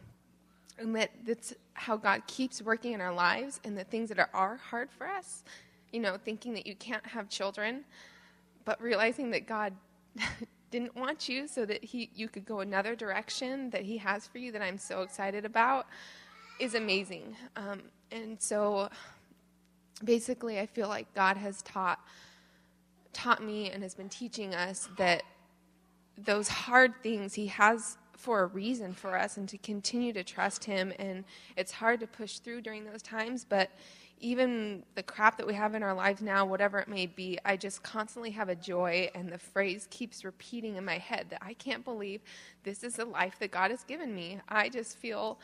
and 0.79 0.95
that 0.97 1.11
that's 1.27 1.55
how 1.75 1.97
God 1.97 2.23
keeps 2.27 2.63
working 2.63 2.93
in 2.93 3.01
our 3.01 3.13
lives 3.13 3.61
and 3.65 3.77
the 3.77 3.85
things 3.85 4.09
that 4.09 4.19
are, 4.19 4.31
are 4.33 4.57
hard 4.57 4.91
for 4.91 5.07
us. 5.07 5.45
You 5.93 6.01
know, 6.01 6.17
thinking 6.17 6.55
that 6.55 6.67
you 6.67 6.77
can't 6.77 7.05
have 7.05 7.29
children, 7.29 7.85
but 8.65 8.81
realizing 8.81 9.31
that 9.33 9.47
God 9.47 9.75
didn't 10.71 10.95
want 10.95 11.29
you 11.29 11.49
so 11.49 11.67
that 11.67 11.83
he, 11.83 12.11
you 12.15 12.29
could 12.29 12.47
go 12.47 12.61
another 12.61 12.95
direction 12.95 13.71
that 13.71 13.83
He 13.83 13.99
has 13.99 14.27
for 14.27 14.39
you 14.39 14.53
that 14.53 14.63
I'm 14.63 14.79
so 14.79 15.03
excited 15.03 15.45
about 15.45 15.87
is 16.61 16.75
amazing. 16.75 17.37
Um, 17.57 17.83
and 18.13 18.41
so 18.41 18.89
basically, 20.05 20.59
I 20.59 20.67
feel 20.67 20.89
like 20.89 21.13
God 21.15 21.37
has 21.37 21.63
taught 21.63 22.01
taught 23.13 23.43
me 23.43 23.71
and 23.71 23.83
has 23.83 23.95
been 23.95 24.09
teaching 24.09 24.55
us 24.55 24.89
that 24.97 25.25
those 26.17 26.49
hard 26.49 26.93
things 27.03 27.35
He 27.35 27.49
has 27.49 27.99
for 28.13 28.43
a 28.43 28.47
reason 28.47 28.93
for 28.93 29.17
us 29.17 29.37
and 29.37 29.49
to 29.49 29.59
continue 29.59 30.13
to 30.13 30.23
trust 30.23 30.65
Him. 30.65 30.93
And 30.99 31.25
it's 31.57 31.73
hard 31.73 32.01
to 32.01 32.07
push 32.07 32.39
through 32.39 32.61
during 32.61 32.85
those 32.85 33.03
times, 33.03 33.45
but 33.49 33.71
even 34.21 34.83
the 34.95 35.03
crap 35.03 35.39
that 35.39 35.47
we 35.47 35.55
have 35.55 35.75
in 35.75 35.83
our 35.83 35.95
lives 35.95 36.21
now, 36.21 36.45
whatever 36.45 36.79
it 36.79 36.89
may 36.89 37.07
be, 37.07 37.39
I 37.45 37.57
just 37.57 37.83
constantly 37.83 38.31
have 38.33 38.51
a 38.51 38.55
joy, 38.55 39.11
and 39.15 39.33
the 39.33 39.39
phrase 39.39 39.89
keeps 39.91 40.25
repeating 40.25 40.77
in 40.77 40.85
my 40.85 40.99
head 40.99 41.27
that 41.31 41.43
I 41.43 41.55
can't 41.55 41.85
believe 41.85 42.21
this 42.63 42.85
is 42.85 42.97
the 42.97 43.07
life 43.07 43.37
that 43.41 43.51
God 43.51 43.71
has 43.71 43.83
given 43.83 44.15
me. 44.15 44.39
I 44.49 44.69
just 44.69 44.99
feel 44.99 45.39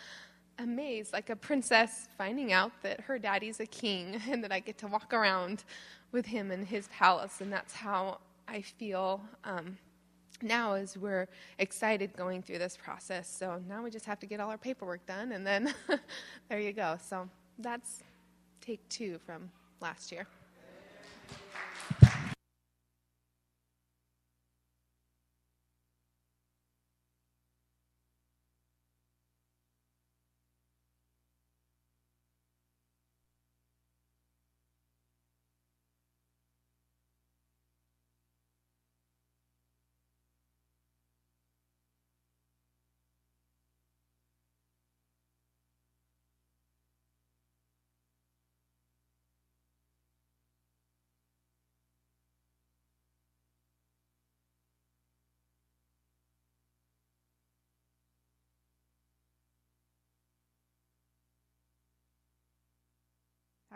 amazed, 0.58 1.12
like 1.12 1.30
a 1.30 1.36
princess 1.36 2.08
finding 2.16 2.52
out 2.52 2.72
that 2.82 3.00
her 3.02 3.18
daddy's 3.18 3.60
a 3.60 3.66
king 3.66 4.20
and 4.30 4.42
that 4.44 4.52
I 4.52 4.60
get 4.60 4.78
to 4.78 4.86
walk 4.86 5.12
around 5.12 5.64
with 6.12 6.26
him 6.26 6.50
in 6.50 6.64
his 6.64 6.88
palace. 6.88 7.40
And 7.40 7.52
that's 7.52 7.74
how 7.74 8.18
I 8.48 8.62
feel 8.62 9.20
um, 9.44 9.76
now 10.42 10.74
as 10.74 10.96
we're 10.96 11.28
excited 11.58 12.14
going 12.16 12.42
through 12.42 12.58
this 12.58 12.76
process. 12.76 13.28
So 13.28 13.60
now 13.68 13.82
we 13.82 13.90
just 13.90 14.06
have 14.06 14.18
to 14.20 14.26
get 14.26 14.40
all 14.40 14.50
our 14.50 14.58
paperwork 14.58 15.06
done, 15.06 15.32
and 15.32 15.46
then 15.46 15.74
there 16.48 16.60
you 16.60 16.72
go. 16.72 16.98
So 17.02 17.28
that's 17.58 18.02
take 18.60 18.86
two 18.88 19.18
from 19.24 19.50
last 19.80 20.12
year. 20.12 20.26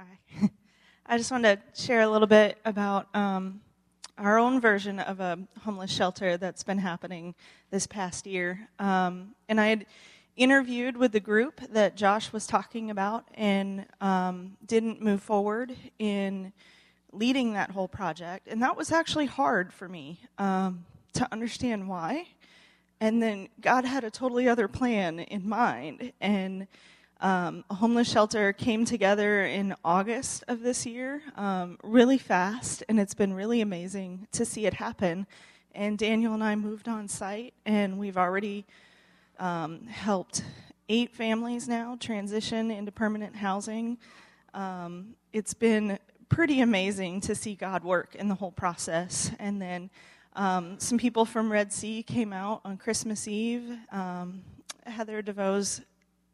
Hi. 0.01 0.49
I 1.07 1.19
just 1.19 1.31
wanted 1.31 1.61
to 1.75 1.83
share 1.83 2.01
a 2.01 2.09
little 2.09 2.27
bit 2.27 2.57
about 2.65 3.15
um, 3.15 3.61
our 4.17 4.39
own 4.39 4.59
version 4.59 4.99
of 4.99 5.21
a 5.21 5.39
homeless 5.63 5.91
shelter 5.91 6.39
that's 6.39 6.63
been 6.63 6.79
happening 6.79 7.35
this 7.71 7.87
past 7.87 8.27
year. 8.27 8.67
Um, 8.79 9.35
and 9.51 9.61
I 9.61 9.67
had 9.67 9.85
interviewed 10.37 10.97
with 10.97 11.13
the 11.13 11.21
group 11.21 11.61
that 11.73 11.97
Josh 11.97 12.33
was 12.33 12.47
talking 12.47 12.91
about 12.91 13.27
and 13.35 13.85
um, 14.01 14.57
didn't 14.65 15.03
move 15.03 15.23
forward 15.23 15.77
in 15.99 16.55
leading 17.13 17.53
that 17.53 17.73
whole 17.73 17.89
project. 17.89 18.49
And 18.49 18.63
that 18.63 18.79
was 18.79 18.93
actually 18.93 19.27
hard 19.27 19.71
for 19.71 19.87
me 19.87 20.21
um, 20.39 20.87
to 21.13 21.29
understand 21.31 21.89
why. 21.91 22.27
And 23.01 23.23
then 23.23 23.51
God 23.61 23.85
had 23.85 24.05
a 24.05 24.11
totally 24.11 24.49
other 24.49 24.67
plan 24.67 25.19
in 25.19 25.47
mind. 25.47 26.15
And 26.23 26.69
um, 27.21 27.65
a 27.69 27.75
homeless 27.75 28.11
shelter 28.11 28.53
came 28.53 28.85
together 28.85 29.45
in 29.45 29.75
August 29.85 30.43
of 30.49 30.63
this 30.63 30.87
year, 30.87 31.23
um, 31.37 31.79
really 31.85 32.17
fast, 32.17 32.83
and 32.89 32.99
it's 32.99 33.15
been 33.15 33.35
really 33.35 33.61
amazing 33.61 34.27
to 34.33 34.45
see 34.47 34.65
it 34.65 34.75
happen. 34.75 35.27
And 35.75 35.99
Daniel 35.99 36.33
and 36.33 36.43
I 36.43 36.57
moved 36.57 36.89
on 36.89 37.09
site, 37.09 37.53
and 37.67 37.99
we've 37.99 38.17
already 38.17 38.65
um, 39.39 39.87
helped 39.87 40.43
eight 40.89 41.15
families 41.15 41.69
now 41.69 41.97
transition 42.01 42.71
into 42.71 42.91
permanent 42.91 43.37
housing. 43.37 43.99
Um, 44.55 45.15
it's 45.33 45.55
been 45.55 45.99
pretty 46.31 46.61
amazing 46.61 47.21
to 47.23 47.35
see 47.35 47.55
God 47.55 47.85
work 47.85 48.15
in 48.15 48.29
the 48.29 48.35
whole 48.35 48.51
process. 48.51 49.31
And 49.39 49.61
then 49.61 49.91
um, 50.35 50.79
some 50.79 50.97
people 50.97 51.25
from 51.25 51.53
Red 51.53 51.73
Sea 51.73 52.03
came 52.03 52.33
out 52.33 52.63
on 52.65 52.77
Christmas 52.79 53.29
Eve. 53.29 53.77
Um, 53.93 54.43
Heather 54.87 55.23
DeVoe's 55.23 55.83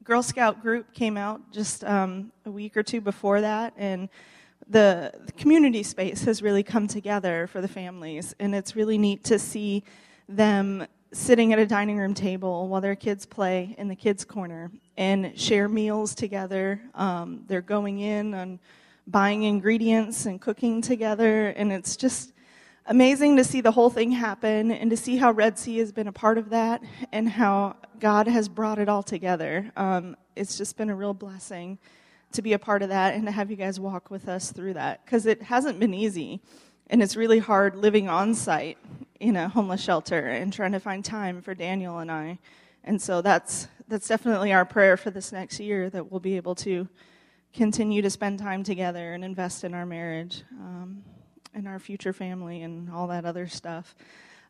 Girl 0.07 0.23
Scout 0.23 0.63
group 0.63 0.95
came 0.95 1.17
out 1.17 1.41
just 1.51 1.83
um, 1.83 2.31
a 2.45 2.51
week 2.51 2.77
or 2.77 2.85
two 2.85 3.01
before 3.01 3.41
that, 3.41 3.75
and 3.77 4.09
the, 4.69 5.13
the, 5.25 5.33
community 5.33 5.83
space 5.83 6.23
has 6.23 6.43
really 6.43 6.63
come 6.63 6.87
together 6.87 7.49
for 7.49 7.61
the 7.61 7.67
families, 7.67 8.33
and 8.39 8.55
it's 8.55 8.77
really 8.77 8.99
neat 8.99 9.25
to 9.25 9.37
see 9.37 9.83
them 10.29 10.87
sitting 11.13 11.53
at 11.53 11.59
a 11.59 11.67
dining 11.67 11.99
room 11.99 12.15
table 12.15 12.69
while 12.69 12.81
their 12.81 12.95
kids 12.95 13.27
play 13.27 13.75
in 13.79 13.89
the 13.89 13.97
kids' 13.97 14.25
corner 14.25 14.71
and 14.97 15.37
share 15.37 15.69
meals 15.69 16.15
together. 16.15 16.81
Um, 16.95 17.43
they're 17.49 17.61
going 17.61 17.99
in 17.99 18.33
and 18.35 18.61
buying 19.09 19.43
ingredients 19.43 20.27
and 20.27 20.41
cooking 20.41 20.83
together, 20.83 21.49
and 21.49 21.73
it's 21.73 21.97
just 21.97 22.33
amazing 22.87 23.37
to 23.37 23.45
see 23.45 23.61
the 23.61 23.73
whole 23.73 23.91
thing 23.91 24.13
happen 24.13 24.71
and 24.71 24.91
to 24.91 24.97
see 24.97 25.17
how 25.17 25.33
Red 25.33 25.59
Sea 25.59 25.79
has 25.79 25.93
been 25.93 26.09
a 26.09 26.13
part 26.13 26.39
of 26.39 26.51
that 26.51 26.83
and 27.13 27.29
how 27.29 27.77
God 28.01 28.27
has 28.29 28.49
brought 28.49 28.79
it 28.79 28.89
all 28.89 29.03
together. 29.03 29.71
Um, 29.77 30.17
it's 30.35 30.57
just 30.57 30.77
been 30.77 30.91
a 30.91 30.95
real 30.95 31.15
blessing 31.15 31.79
to 32.33 32.43
be 32.43 32.53
a 32.53 32.59
part 32.59 32.83
of 32.83 32.89
that 32.91 33.15
and 33.15 33.25
to 33.27 33.33
have 33.33 33.51
you 33.51 33.57
guys 33.57 33.81
walk 33.81 34.11
with 34.11 34.29
us 34.29 34.53
through 34.53 34.75
that 34.75 35.05
because 35.05 35.27
it 35.27 35.43
hasn't 35.43 35.81
been 35.81 35.95
easy 35.95 36.41
and 36.89 37.03
it's 37.03 37.17
really 37.17 37.39
hard 37.39 37.75
living 37.75 38.09
on 38.09 38.35
site 38.35 38.79
in 39.19 39.37
a 39.37 39.49
homeless 39.49 39.81
shelter 39.81 40.29
and 40.29 40.53
trying 40.53 40.73
to 40.73 40.81
find 40.81 41.05
time 41.05 41.41
for 41.41 41.55
Daniel 41.55 41.99
and 41.99 42.11
I. 42.11 42.39
And 42.85 43.01
so 43.01 43.23
that's 43.23 43.69
that's 43.89 44.09
definitely 44.09 44.53
our 44.53 44.65
prayer 44.65 44.97
for 44.97 45.11
this 45.11 45.33
next 45.33 45.61
year 45.61 45.89
that 45.91 46.11
we'll 46.11 46.21
be 46.21 46.37
able 46.37 46.57
to 46.57 46.89
continue 47.53 48.03
to 48.03 48.11
spend 48.11 48.39
time 48.39 48.63
together 48.63 49.15
and 49.15 49.25
invest 49.25 49.65
in 49.65 49.75
our 49.75 49.87
marriage. 49.87 50.43
Um, 50.61 51.03
and 51.57 51.67
our 51.67 51.79
future 51.79 52.13
family 52.13 52.63
and 52.63 52.91
all 52.91 53.09
that 53.09 53.25
other 53.25 53.49
stuff. 53.49 53.97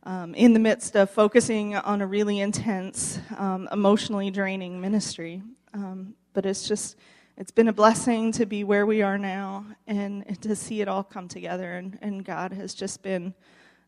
Um, 0.02 0.34
in 0.34 0.52
the 0.52 0.58
midst 0.58 0.96
of 0.96 1.08
focusing 1.08 1.74
on 1.74 2.02
a 2.02 2.06
really 2.06 2.40
intense, 2.40 3.18
um, 3.38 3.68
emotionally 3.72 4.30
draining 4.30 4.80
ministry. 4.80 5.42
Um, 5.72 6.14
but 6.34 6.44
it's 6.44 6.68
just, 6.68 6.96
it's 7.38 7.50
been 7.50 7.68
a 7.68 7.72
blessing 7.72 8.32
to 8.32 8.44
be 8.44 8.64
where 8.64 8.84
we 8.86 9.02
are 9.02 9.18
now 9.18 9.64
and 9.86 10.40
to 10.42 10.54
see 10.54 10.80
it 10.80 10.88
all 10.88 11.02
come 11.02 11.28
together. 11.28 11.74
And, 11.74 11.98
and 12.02 12.24
God 12.24 12.52
has 12.52 12.74
just 12.74 13.02
been 13.02 13.34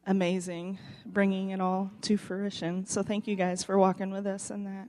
amazing 0.07 0.79
bringing 1.05 1.51
it 1.51 1.61
all 1.61 1.91
to 2.03 2.17
fruition. 2.17 2.87
So 2.87 3.03
thank 3.03 3.27
you 3.27 3.37
guys 3.37 3.63
for 3.63 3.79
walking 3.79 4.11
with 4.11 4.27
us 4.27 4.51
in 4.51 4.65
that. 4.65 4.89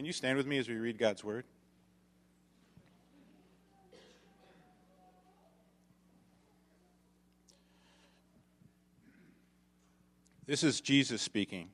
Can 0.00 0.06
you 0.06 0.14
stand 0.14 0.38
with 0.38 0.46
me 0.46 0.56
as 0.56 0.66
we 0.66 0.76
read 0.76 0.96
God's 0.96 1.22
word? 1.22 1.44
This 10.46 10.64
is 10.64 10.80
Jesus 10.80 11.20
speaking. 11.20 11.68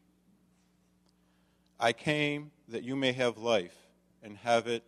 I 1.78 1.92
came 1.92 2.50
that 2.66 2.82
you 2.82 2.96
may 2.96 3.12
have 3.12 3.38
life 3.38 3.76
and 4.24 4.36
have 4.38 4.66
it 4.66 4.82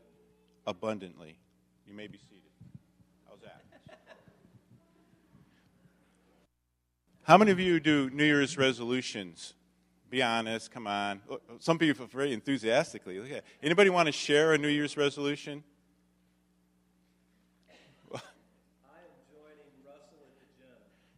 abundantly. 0.67 1.39
You 1.87 1.95
may 1.95 2.09
be 2.09 2.19
seated. 2.19 2.51
How's 3.29 3.39
that? 3.43 3.63
How 7.23 7.39
many 7.39 7.53
of 7.53 7.61
you 7.61 7.79
do 7.79 8.11
New 8.11 8.25
Year's 8.25 8.59
resolutions? 8.59 9.55
Be 10.11 10.23
honest. 10.23 10.71
Come 10.71 10.87
on. 10.87 11.21
Uh, 11.31 11.35
uh, 11.35 11.37
some 11.59 11.79
people 11.79 12.07
very 12.07 12.33
enthusiastically. 12.33 13.19
Look 13.19 13.31
at 13.31 13.45
Anybody 13.63 13.91
want 13.91 14.07
to 14.07 14.13
share 14.13 14.55
a 14.55 14.59
New 14.59 14.69
Year's 14.69 14.97
resolution? 14.97 15.63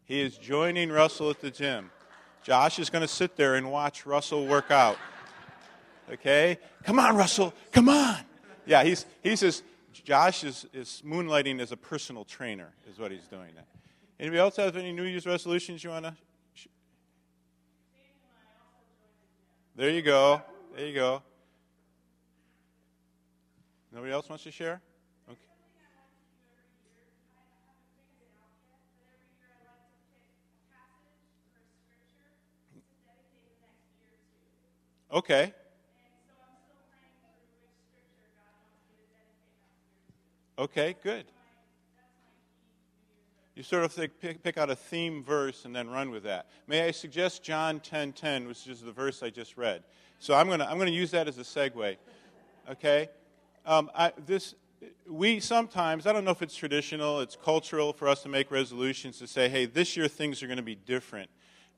He 0.05 0.21
is 0.21 0.37
joining 0.37 0.91
Russell 0.91 1.31
at 1.31 1.41
the 1.41 1.53
gym. 1.53 1.89
Josh 2.43 2.81
is 2.81 2.91
going 2.91 3.03
to 3.03 3.07
sit 3.07 3.37
there 3.37 3.55
and 3.55 3.71
watch 3.71 4.07
Russell 4.07 4.45
work 4.45 4.73
out. 4.73 4.97
Okay? 6.11 6.59
Come 6.83 6.99
on, 6.99 7.15
Russell. 7.15 7.55
Come 7.71 7.89
on. 7.89 8.19
Yeah, 8.67 8.83
he's, 8.83 9.07
he's 9.23 9.39
just, 9.39 9.63
Josh 9.93 10.43
is, 10.43 10.67
is 10.73 11.01
moonlighting 11.07 11.61
as 11.61 11.71
a 11.71 11.77
personal 11.77 12.25
trainer, 12.25 12.73
is 12.91 12.99
what 12.99 13.13
he's 13.13 13.29
doing. 13.29 13.51
Anybody 14.19 14.41
else 14.41 14.57
have 14.57 14.77
any 14.77 14.91
New 14.91 15.05
Year's 15.05 15.27
resolutions 15.27 15.85
you 15.85 15.91
want 15.91 16.07
to 16.07 16.17
There 19.81 19.89
you 19.89 20.03
go. 20.03 20.43
There 20.77 20.87
you 20.87 20.93
go. 20.93 21.23
Nobody 23.91 24.13
else 24.13 24.29
wants 24.29 24.45
to 24.45 24.51
share? 24.51 24.79
Okay. 25.27 25.39
Okay. 35.11 35.55
Okay, 40.59 40.97
good. 41.03 41.25
You 43.61 43.65
sort 43.65 43.85
of 43.85 43.95
pick, 44.23 44.43
pick, 44.43 44.57
out 44.57 44.71
a 44.71 44.75
theme 44.75 45.23
verse 45.23 45.67
and 45.67 45.77
then 45.77 45.91
run 45.91 46.11
with 46.11 46.23
that. 46.23 46.47
May 46.67 46.81
I 46.81 46.93
suggest 46.93 47.43
John 47.43 47.79
10:10, 47.79 48.15
10, 48.15 48.49
which 48.49 48.67
is 48.67 48.81
the 48.81 48.91
verse 48.91 49.23
I 49.23 49.29
just 49.29 49.59
read. 49.59 49.83
So 50.19 50.35
I'm 50.35 50.47
going 50.47 50.61
to 50.61 50.67
I'm 50.67 50.79
going 50.79 50.87
to 50.87 50.95
use 50.95 51.11
that 51.11 51.29
as 51.29 51.37
a 51.37 51.43
segue. 51.43 51.99
Okay, 52.71 53.11
um, 53.67 53.91
I, 53.95 54.15
this 54.25 54.55
we 55.07 55.41
sometimes 55.41 56.07
I 56.07 56.15
don't 56.15 56.25
know 56.25 56.31
if 56.31 56.41
it's 56.41 56.57
traditional, 56.57 57.21
it's 57.21 57.37
cultural 57.37 57.93
for 57.93 58.09
us 58.09 58.23
to 58.23 58.31
make 58.31 58.51
resolutions 58.51 59.19
to 59.19 59.27
say, 59.27 59.51
hey, 59.51 59.67
this 59.67 59.95
year 59.95 60.09
things 60.09 60.43
are 60.43 60.47
going 60.47 60.57
to 60.57 60.63
be 60.63 60.77
different, 60.77 61.29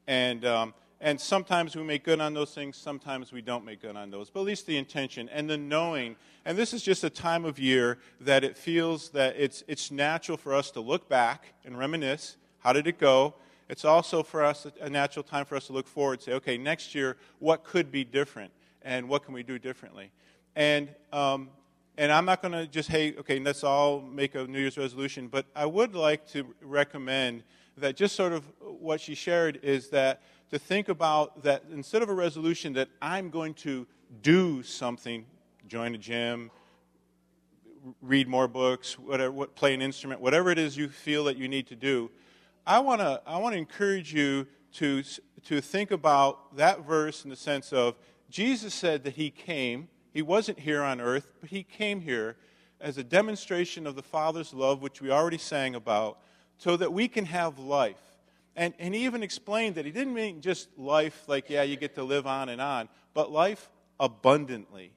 and 0.06 0.44
um, 0.44 0.74
and 1.04 1.20
sometimes 1.20 1.74
we 1.74 1.82
make 1.82 2.04
good 2.04 2.20
on 2.20 2.32
those 2.32 2.54
things, 2.54 2.76
sometimes 2.76 3.32
we 3.32 3.42
don't 3.42 3.64
make 3.64 3.82
good 3.82 3.96
on 3.96 4.12
those. 4.12 4.30
But 4.30 4.40
at 4.40 4.46
least 4.46 4.66
the 4.66 4.76
intention 4.76 5.28
and 5.30 5.50
the 5.50 5.58
knowing. 5.58 6.14
And 6.44 6.56
this 6.56 6.72
is 6.72 6.80
just 6.80 7.02
a 7.02 7.10
time 7.10 7.44
of 7.44 7.58
year 7.58 7.98
that 8.20 8.44
it 8.44 8.56
feels 8.56 9.10
that 9.10 9.34
it's, 9.36 9.64
it's 9.66 9.90
natural 9.90 10.38
for 10.38 10.54
us 10.54 10.70
to 10.70 10.80
look 10.80 11.08
back 11.08 11.54
and 11.64 11.76
reminisce. 11.76 12.36
How 12.60 12.72
did 12.72 12.86
it 12.86 13.00
go? 13.00 13.34
It's 13.68 13.84
also 13.84 14.22
for 14.22 14.44
us 14.44 14.64
a 14.80 14.88
natural 14.88 15.24
time 15.24 15.44
for 15.44 15.56
us 15.56 15.66
to 15.66 15.72
look 15.72 15.88
forward 15.88 16.20
and 16.20 16.22
say, 16.22 16.32
okay, 16.34 16.56
next 16.56 16.94
year, 16.94 17.16
what 17.40 17.64
could 17.64 17.90
be 17.90 18.04
different? 18.04 18.52
And 18.82 19.08
what 19.08 19.24
can 19.24 19.34
we 19.34 19.42
do 19.42 19.58
differently? 19.58 20.12
And, 20.54 20.88
um, 21.12 21.48
and 21.98 22.12
I'm 22.12 22.24
not 22.24 22.42
going 22.42 22.52
to 22.52 22.68
just, 22.68 22.88
hey, 22.88 23.16
okay, 23.16 23.40
let's 23.40 23.64
all 23.64 24.00
make 24.00 24.36
a 24.36 24.46
New 24.46 24.60
Year's 24.60 24.78
resolution, 24.78 25.26
but 25.26 25.46
I 25.56 25.66
would 25.66 25.96
like 25.96 26.28
to 26.28 26.46
recommend 26.60 27.42
that 27.76 27.96
just 27.96 28.14
sort 28.14 28.32
of 28.32 28.44
what 28.60 29.00
she 29.00 29.16
shared 29.16 29.58
is 29.62 29.88
that 29.90 30.22
to 30.52 30.58
think 30.58 30.90
about 30.90 31.44
that 31.44 31.64
instead 31.72 32.02
of 32.02 32.10
a 32.10 32.14
resolution 32.14 32.74
that 32.74 32.90
I'm 33.00 33.30
going 33.30 33.54
to 33.54 33.86
do 34.20 34.62
something, 34.62 35.24
join 35.66 35.94
a 35.94 35.98
gym, 35.98 36.50
read 38.02 38.28
more 38.28 38.46
books, 38.46 38.98
whatever, 38.98 39.32
what, 39.32 39.54
play 39.56 39.72
an 39.72 39.80
instrument, 39.80 40.20
whatever 40.20 40.50
it 40.50 40.58
is 40.58 40.76
you 40.76 40.88
feel 40.88 41.24
that 41.24 41.38
you 41.38 41.48
need 41.48 41.66
to 41.68 41.74
do, 41.74 42.10
I 42.66 42.80
want 42.80 43.00
to 43.00 43.22
I 43.26 43.38
want 43.38 43.54
to 43.54 43.58
encourage 43.58 44.12
you 44.12 44.46
to 44.74 45.02
to 45.46 45.60
think 45.62 45.90
about 45.90 46.54
that 46.56 46.86
verse 46.86 47.24
in 47.24 47.30
the 47.30 47.36
sense 47.36 47.72
of 47.72 47.96
Jesus 48.28 48.74
said 48.74 49.04
that 49.04 49.14
he 49.14 49.30
came. 49.30 49.88
He 50.12 50.20
wasn't 50.20 50.60
here 50.60 50.82
on 50.82 51.00
earth, 51.00 51.32
but 51.40 51.48
he 51.48 51.62
came 51.62 52.02
here 52.02 52.36
as 52.78 52.98
a 52.98 53.04
demonstration 53.04 53.86
of 53.86 53.96
the 53.96 54.02
Father's 54.02 54.52
love, 54.52 54.82
which 54.82 55.00
we 55.00 55.10
already 55.10 55.38
sang 55.38 55.74
about, 55.74 56.18
so 56.58 56.76
that 56.76 56.92
we 56.92 57.08
can 57.08 57.24
have 57.24 57.58
life. 57.58 58.11
And, 58.54 58.74
and 58.78 58.94
he 58.94 59.04
even 59.04 59.22
explained 59.22 59.76
that 59.76 59.86
he 59.86 59.92
didn't 59.92 60.14
mean 60.14 60.40
just 60.40 60.68
life 60.78 61.24
like, 61.26 61.48
yeah, 61.48 61.62
you 61.62 61.76
get 61.76 61.94
to 61.94 62.04
live 62.04 62.26
on 62.26 62.48
and 62.48 62.60
on, 62.60 62.88
but 63.14 63.30
life 63.30 63.70
abundantly. 63.98 64.92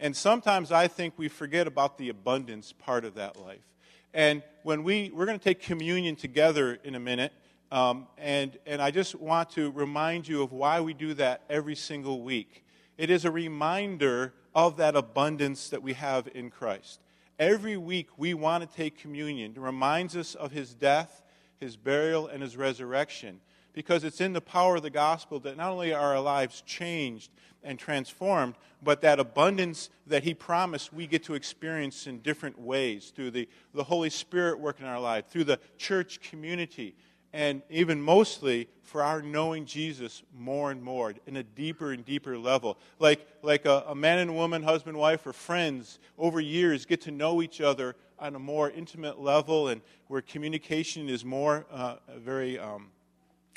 And 0.00 0.16
sometimes 0.16 0.72
I 0.72 0.88
think 0.88 1.14
we 1.16 1.28
forget 1.28 1.66
about 1.66 1.98
the 1.98 2.08
abundance 2.08 2.72
part 2.72 3.04
of 3.04 3.14
that 3.14 3.38
life. 3.40 3.64
And 4.12 4.42
when 4.62 4.84
we, 4.84 5.10
we're 5.14 5.26
going 5.26 5.38
to 5.38 5.44
take 5.44 5.60
communion 5.60 6.16
together 6.16 6.78
in 6.84 6.94
a 6.94 7.00
minute, 7.00 7.32
um, 7.72 8.06
and, 8.16 8.56
and 8.66 8.80
I 8.80 8.90
just 8.90 9.14
want 9.16 9.50
to 9.50 9.70
remind 9.72 10.28
you 10.28 10.42
of 10.42 10.52
why 10.52 10.80
we 10.80 10.94
do 10.94 11.14
that 11.14 11.42
every 11.50 11.74
single 11.74 12.22
week. 12.22 12.64
It 12.96 13.10
is 13.10 13.24
a 13.24 13.30
reminder 13.30 14.32
of 14.54 14.76
that 14.76 14.94
abundance 14.94 15.68
that 15.70 15.82
we 15.82 15.94
have 15.94 16.28
in 16.32 16.50
Christ. 16.50 17.00
Every 17.38 17.76
week 17.76 18.08
we 18.16 18.32
want 18.34 18.68
to 18.68 18.76
take 18.76 18.98
communion. 18.98 19.52
It 19.56 19.60
reminds 19.60 20.16
us 20.16 20.36
of 20.36 20.52
his 20.52 20.72
death, 20.72 21.23
his 21.58 21.76
burial, 21.76 22.26
and 22.26 22.42
his 22.42 22.56
resurrection 22.56 23.40
because 23.74 24.04
it's 24.04 24.20
in 24.20 24.32
the 24.32 24.40
power 24.40 24.76
of 24.76 24.82
the 24.82 24.90
gospel 24.90 25.40
that 25.40 25.56
not 25.56 25.70
only 25.70 25.92
are 25.92 26.14
our 26.14 26.20
lives 26.20 26.62
changed 26.62 27.30
and 27.62 27.78
transformed, 27.78 28.54
but 28.82 29.00
that 29.00 29.18
abundance 29.18 29.90
that 30.06 30.22
He 30.22 30.32
promised 30.32 30.92
we 30.92 31.06
get 31.06 31.24
to 31.24 31.34
experience 31.34 32.06
in 32.06 32.20
different 32.20 32.58
ways 32.58 33.12
through 33.14 33.32
the, 33.32 33.48
the 33.74 33.84
Holy 33.84 34.10
Spirit 34.10 34.60
working 34.60 34.86
in 34.86 34.92
our 34.92 35.00
life, 35.00 35.26
through 35.28 35.44
the 35.44 35.58
church 35.76 36.20
community, 36.20 36.94
and 37.32 37.62
even 37.68 38.00
mostly 38.00 38.68
for 38.82 39.02
our 39.02 39.20
knowing 39.20 39.64
Jesus 39.64 40.22
more 40.38 40.70
and 40.70 40.80
more 40.80 41.14
in 41.26 41.36
a 41.36 41.42
deeper 41.42 41.92
and 41.92 42.04
deeper 42.04 42.38
level. 42.38 42.78
Like, 43.00 43.26
like 43.42 43.64
a, 43.64 43.84
a 43.88 43.94
man 43.94 44.18
and 44.18 44.36
woman, 44.36 44.62
husband, 44.62 44.96
wife, 44.96 45.26
or 45.26 45.32
friends 45.32 45.98
over 46.16 46.38
years 46.38 46.84
get 46.86 47.00
to 47.02 47.10
know 47.10 47.42
each 47.42 47.60
other 47.60 47.96
on 48.18 48.34
a 48.34 48.38
more 48.38 48.70
intimate 48.70 49.20
level 49.20 49.68
and 49.68 49.80
where 50.08 50.22
communication 50.22 51.08
is 51.08 51.24
more 51.24 51.66
uh, 51.70 51.96
very. 52.18 52.58
Um, 52.58 52.90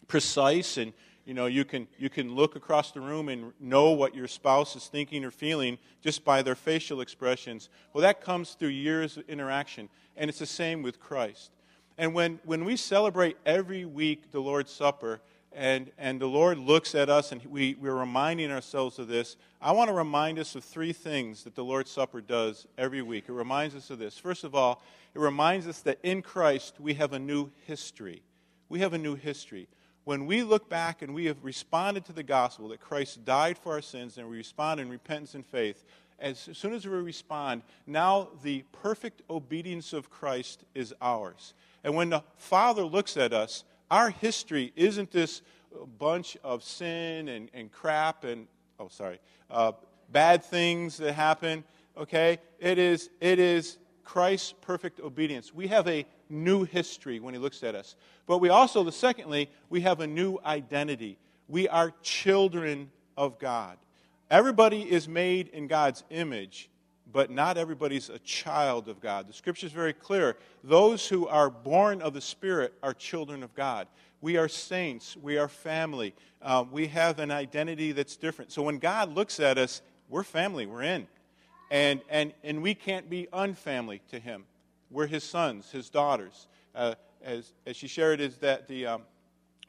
precise 0.08 0.78
and 0.78 0.93
you 1.26 1.34
know 1.34 1.46
you 1.46 1.65
can 1.65 1.88
you 1.98 2.10
can 2.10 2.34
look 2.34 2.56
across 2.56 2.91
the 2.91 3.02
room 3.02 3.30
and 3.30 3.52
know 3.60 3.91
what 3.91 4.15
your 4.15 4.28
spouse 4.28 4.76
is 4.76 4.88
thinking 4.88 5.26
or 5.26 5.32
feeling 5.32 5.78
just 6.02 6.24
by 6.24 6.41
their 6.41 6.56
facial 6.56 7.02
expressions 7.02 7.70
well 7.93 8.02
that 8.02 8.22
comes 8.22 8.52
through 8.52 8.70
years 8.70 9.17
of 9.17 9.28
interaction 9.30 9.89
and 10.15 10.30
it's 10.30 10.39
the 10.39 10.46
same 10.46 10.82
with 10.82 11.00
christ 11.00 11.52
and 11.98 12.13
when 12.13 12.39
when 12.46 12.63
we 12.63 12.78
celebrate 12.78 13.38
every 13.46 13.86
week 13.86 14.32
the 14.32 14.39
lord's 14.39 14.72
supper 14.72 15.20
and 15.58 15.91
and 15.98 16.22
the 16.22 16.28
lord 16.28 16.60
looks 16.60 16.93
at 16.93 17.10
us 17.10 17.32
and 17.32 17.43
we, 17.46 17.76
we're 17.82 17.96
reminding 17.96 18.52
ourselves 18.52 19.00
of 19.00 19.08
this. 19.08 19.36
I 19.60 19.72
want 19.72 19.89
to 19.89 19.93
remind 19.93 20.38
us 20.38 20.56
of 20.56 20.63
three 20.63 20.93
things 20.93 21.43
that 21.43 21.56
the 21.56 21.63
lord's 21.63 21.89
supper 21.89 22.22
does 22.22 22.67
every 22.78 23.02
week. 23.02 23.26
It 23.28 23.34
reminds 23.34 23.76
us 23.76 23.89
of 23.89 23.98
this. 23.98 24.17
First 24.17 24.43
of 24.43 24.54
all 24.54 24.84
it 25.15 25.20
reminds 25.20 25.67
us 25.67 25.80
that 25.82 25.98
in 26.04 26.22
christ 26.22 26.76
we 26.80 26.93
have 26.93 27.12
a 27.12 27.20
new 27.20 27.50
history. 27.65 28.22
We 28.70 28.80
have 28.80 28.93
a 28.93 28.98
new 29.00 29.15
history. 29.15 29.67
When 30.04 30.26
we 30.26 30.43
look 30.43 30.70
back 30.70 31.02
and 31.02 31.13
we 31.13 31.26
have 31.26 31.43
responded 31.43 32.06
to 32.06 32.13
the 32.13 32.24
gospel 32.24 32.70
that 32.70 32.80
Christ 32.80 33.26
died 33.26 33.58
for 33.58 33.74
our 33.74 33.82
sins 33.82 34.17
and 34.17 34.30
we 34.30 34.38
respond 34.38 34.80
in 34.80 34.88
repentance 34.88 35.36
and 35.36 35.46
faith, 35.46 35.84
as 36.20 36.50
soon 36.54 36.74
as 36.74 36.86
we 36.86 36.96
respond, 36.96 37.62
now 37.86 38.30
the 38.41 38.63
perfect 38.72 39.22
obedience 39.30 39.91
of 39.91 40.10
Christ 40.10 40.63
is 40.74 40.93
ours. 41.02 41.54
And 41.84 41.93
when 41.93 42.10
the 42.10 42.24
Father 42.38 42.84
looks 42.84 43.17
at 43.17 43.34
us, 43.34 43.65
our 43.89 44.10
history 44.10 44.73
isn't 44.76 45.12
this 45.12 45.41
bunch 45.97 46.38
of 46.43 46.63
sin 46.63 47.28
and, 47.30 47.50
and 47.54 47.71
crap 47.71 48.23
and, 48.23 48.47
oh, 48.80 48.88
sorry, 48.89 49.19
uh, 49.50 49.73
bad 50.12 50.43
things 50.43 50.97
that 50.97 51.13
happen, 51.13 51.63
okay? 51.97 52.39
It 52.60 52.78
is, 52.78 53.10
it 53.21 53.39
is 53.39 53.78
Christ's 54.04 54.54
perfect 54.62 55.00
obedience. 55.00 55.54
We 55.54 55.67
have 55.67 55.88
a 55.88 56.06
new 56.30 56.63
history 56.63 57.19
when 57.19 57.34
he 57.34 57.39
looks 57.39 57.63
at 57.63 57.76
us. 57.76 57.95
But 58.26 58.39
we 58.39 58.50
also, 58.50 58.84
the 58.84 58.91
secondly, 58.91 59.50
we 59.69 59.82
have 59.82 60.00
a 60.00 60.08
new 60.08 60.39
identity. 60.45 61.17
We 61.47 61.67
are 61.67 61.93
children 62.02 62.91
of 63.15 63.39
God. 63.39 63.78
Everybody 64.30 64.82
is 64.89 65.08
made 65.08 65.47
in 65.50 65.67
God's 65.67 66.04
image, 66.10 66.69
but 67.12 67.32
not 67.32 67.58
everybody's 67.58 68.10
a 68.10 68.20
child 68.20 68.89
of 68.89 69.00
God. 69.00 69.28
The 69.28 69.34
scripture 69.34 69.67
is 69.67 69.74
very 69.74 69.93
clear. 69.93 70.38
Those 70.63 71.08
who 71.08 71.28
are 71.28 71.50
born 71.50 72.02
of 72.02 72.13
the 72.13 72.22
Spirit 72.22 72.74
are 72.84 72.93
children 72.93 73.43
of 73.43 73.54
God. 73.56 73.88
We 74.22 74.38
are 74.38 74.48
saints. 74.48 75.15
We 75.15 75.38
are 75.38 75.48
family. 75.48 76.13
Uh, 76.41 76.65
we 76.70 76.88
have 76.88 77.20
an 77.20 77.32
identity 77.32 77.91
that's 77.91 78.17
different. 78.17 78.52
So 78.52 78.62
when 78.62 78.78
God 78.78 79.13
looks 79.13 79.39
at 79.39 79.58
us, 79.58 79.82
we're 80.10 80.24
family. 80.24 80.65
We're 80.65 80.84
in. 80.84 81.08
And, 81.70 82.02
and, 82.10 82.34
and 82.43 82.62
we 82.62 82.74
can't 82.74 83.10
be 83.10 83.28
unfamily 83.32 84.02
to 84.12 84.20
Him. 84.20 84.46
We're 84.89 85.08
his 85.08 85.24
sons, 85.24 85.72
his 85.72 85.89
daughters. 85.89 86.48
Uh, 86.74 86.96
as, 87.24 87.52
as 87.65 87.76
she 87.76 87.88
shared, 87.88 88.22
is 88.22 88.38
that 88.38 88.67
the, 88.67 88.86
um, 88.86 89.02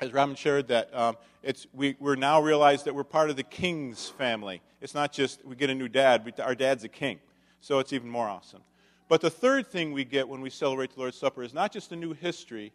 as 0.01 0.12
Robin 0.12 0.37
shared, 0.37 0.68
that 0.68 0.94
um, 0.94 1.16
it's, 1.42 1.66
we, 1.72 1.96
we're 1.98 2.14
now 2.14 2.40
realized 2.40 2.85
that 2.85 2.94
we're 2.94 3.05
part 3.05 3.31
of 3.31 3.37
the 3.37 3.42
king's 3.42 4.09
family. 4.09 4.61
It's 4.81 4.94
not 4.94 5.12
just 5.12 5.44
we 5.44 5.57
get 5.57 5.70
a 5.70 5.74
new 5.74 5.88
dad, 5.88 6.24
but 6.24 6.38
our 6.40 6.55
dad's 6.55 6.85
a 6.85 6.88
king. 6.88 7.18
So 7.60 7.78
it's 7.78 7.92
even 7.92 8.08
more 8.08 8.28
awesome. 8.28 8.62
But 9.08 9.20
the 9.20 9.30
third 9.30 9.66
thing 9.66 9.92
we 9.92 10.04
get 10.04 10.28
when 10.28 10.40
we 10.40 10.50
celebrate 10.50 10.92
the 10.92 11.00
Lord's 11.00 11.16
Supper 11.16 11.42
is 11.42 11.54
not 11.54 11.72
just 11.72 11.92
a 11.92 11.96
new 11.96 12.12
history 12.12 12.72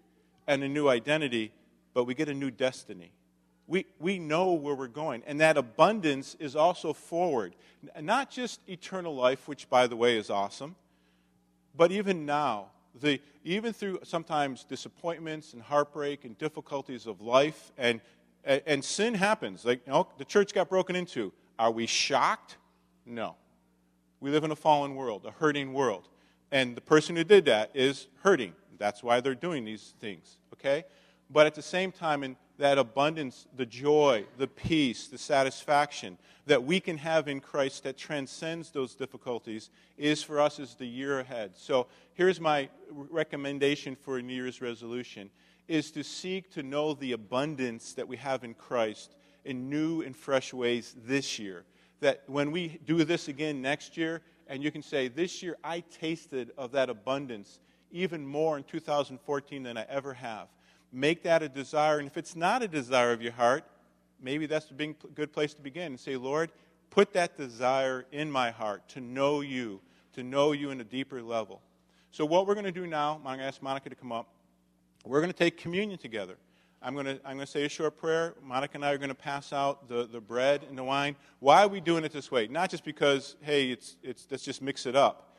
and 0.47 0.63
a 0.63 0.67
new 0.67 0.89
identity, 0.89 1.51
but 1.93 2.05
we 2.05 2.15
get 2.15 2.27
a 2.27 2.33
new 2.33 2.51
destiny. 2.51 3.11
We, 3.67 3.85
we 3.99 4.19
know 4.19 4.53
where 4.53 4.75
we're 4.75 4.87
going. 4.87 5.23
And 5.25 5.39
that 5.39 5.57
abundance 5.57 6.35
is 6.39 6.55
also 6.55 6.91
forward. 6.91 7.55
Not 7.99 8.29
just 8.29 8.59
eternal 8.67 9.15
life, 9.15 9.47
which, 9.47 9.69
by 9.69 9.87
the 9.87 9.95
way, 9.95 10.17
is 10.17 10.29
awesome, 10.29 10.75
but 11.75 11.91
even 11.91 12.25
now, 12.25 12.67
the, 12.99 13.19
even 13.43 13.73
through 13.73 13.99
sometimes 14.03 14.63
disappointments 14.63 15.53
and 15.53 15.61
heartbreak 15.61 16.25
and 16.25 16.37
difficulties 16.37 17.07
of 17.07 17.21
life, 17.21 17.71
and, 17.77 18.01
and, 18.43 18.61
and 18.65 18.83
sin 18.83 19.13
happens. 19.13 19.65
Like, 19.65 19.81
you 19.85 19.93
know, 19.93 20.07
the 20.17 20.25
church 20.25 20.53
got 20.53 20.69
broken 20.69 20.95
into. 20.95 21.31
Are 21.57 21.71
we 21.71 21.85
shocked? 21.85 22.57
No. 23.05 23.35
We 24.23 24.31
live 24.31 24.45
in 24.45 24.51
a 24.51 24.55
fallen 24.55 24.95
world, 24.95 25.25
a 25.25 25.31
hurting 25.31 25.73
world. 25.73 26.07
And 26.49 26.77
the 26.77 26.81
person 26.81 27.17
who 27.17 27.25
did 27.25 27.43
that 27.43 27.71
is 27.73 28.07
hurting. 28.21 28.53
That's 28.77 29.03
why 29.03 29.19
they're 29.19 29.36
doing 29.36 29.65
these 29.65 29.95
things, 29.99 30.38
okay? 30.53 30.86
But 31.29 31.45
at 31.45 31.55
the 31.55 31.62
same 31.62 31.91
time, 31.91 32.23
in 32.23 32.38
that 32.57 32.77
abundance, 32.77 33.47
the 33.57 33.65
joy, 33.65 34.23
the 34.38 34.47
peace, 34.47 35.07
the 35.07 35.17
satisfaction 35.17 36.17
that 36.45 36.63
we 36.63 36.79
can 36.79 36.99
have 36.99 37.27
in 37.27 37.41
Christ 37.41 37.83
that 37.83 37.97
transcends 37.97 38.71
those 38.71 38.95
difficulties 38.95 39.69
is 39.97 40.23
for 40.23 40.39
us 40.39 40.57
as 40.57 40.75
the 40.75 40.88
year 40.88 41.19
ahead. 41.19 41.51
So 41.57 41.88
here's 42.13 42.39
my 42.39 42.69
recommendation 42.89 43.93
for 43.93 44.19
a 44.19 44.21
New 44.21 44.36
Year's 44.36 44.62
resolution 44.62 45.31
is 45.67 45.91
to 45.91 46.01
seek 46.01 46.49
to 46.51 46.63
know 46.63 46.93
the 46.93 47.12
abundance 47.12 47.91
that 47.95 48.07
we 48.07 48.15
have 48.15 48.45
in 48.45 48.53
Christ 48.53 49.17
in 49.43 49.69
new 49.69 50.01
and 50.01 50.15
fresh 50.15 50.53
ways 50.53 50.95
this 51.05 51.39
year. 51.39 51.65
That 52.03 52.23
when 52.27 52.51
we 52.51 52.79
do 52.85 53.03
this 53.03 53.27
again 53.27 53.61
next 53.61 53.97
year, 53.97 54.21
and 54.47 54.63
you 54.63 54.71
can 54.71 54.83
say, 54.83 55.07
This 55.07 55.41
year 55.41 55.57
I 55.63 55.79
tasted 55.79 56.51
of 56.57 56.71
that 56.73 56.89
abundance 56.89 57.59
even 57.91 58.25
more 58.25 58.57
in 58.57 58.63
2014 58.63 59.63
than 59.63 59.77
I 59.77 59.85
ever 59.89 60.13
have 60.13 60.47
make 60.93 61.23
that 61.23 61.41
a 61.41 61.49
desire. 61.49 61.97
And 61.97 62.07
if 62.07 62.15
it's 62.17 62.35
not 62.35 62.61
a 62.61 62.67
desire 62.67 63.11
of 63.11 63.21
your 63.21 63.33
heart, 63.33 63.65
maybe 64.21 64.45
that's 64.45 64.69
a 64.69 64.73
good 64.73 65.33
place 65.33 65.53
to 65.55 65.61
begin 65.61 65.87
and 65.87 65.99
say, 65.99 66.15
Lord, 66.15 66.51
put 66.91 67.11
that 67.13 67.35
desire 67.35 68.05
in 68.11 68.31
my 68.31 68.51
heart 68.51 68.87
to 68.89 69.01
know 69.01 69.41
you, 69.41 69.81
to 70.13 70.23
know 70.23 70.51
you 70.51 70.69
in 70.69 70.79
a 70.79 70.83
deeper 70.83 71.21
level. 71.21 71.61
So, 72.11 72.25
what 72.25 72.45
we're 72.45 72.53
going 72.53 72.65
to 72.65 72.71
do 72.71 72.85
now, 72.85 73.15
I'm 73.15 73.23
going 73.23 73.39
to 73.39 73.45
ask 73.45 73.61
Monica 73.61 73.89
to 73.89 73.95
come 73.95 74.11
up. 74.11 74.27
We're 75.03 75.19
going 75.19 75.31
to 75.31 75.37
take 75.37 75.57
communion 75.57 75.97
together. 75.97 76.37
I'm 76.85 76.93
going 76.93 77.05
to, 77.05 77.19
I'm 77.23 77.37
going 77.37 77.45
to 77.45 77.51
say 77.51 77.63
a 77.63 77.69
short 77.69 77.97
prayer. 77.97 78.35
Monica 78.43 78.75
and 78.75 78.83
I 78.83 78.91
are 78.91 78.97
going 78.97 79.07
to 79.07 79.15
pass 79.15 79.53
out 79.53 79.87
the, 79.87 80.05
the 80.05 80.19
bread 80.19 80.65
and 80.67 80.77
the 80.77 80.83
wine. 80.83 81.15
Why 81.39 81.63
are 81.63 81.69
we 81.69 81.79
doing 81.79 82.03
it 82.03 82.11
this 82.11 82.29
way? 82.29 82.47
Not 82.47 82.69
just 82.69 82.83
because, 82.83 83.37
hey, 83.41 83.71
it's, 83.71 83.95
it's, 84.03 84.27
let's 84.29 84.43
just 84.43 84.61
mix 84.61 84.85
it 84.85 84.95
up. 84.95 85.37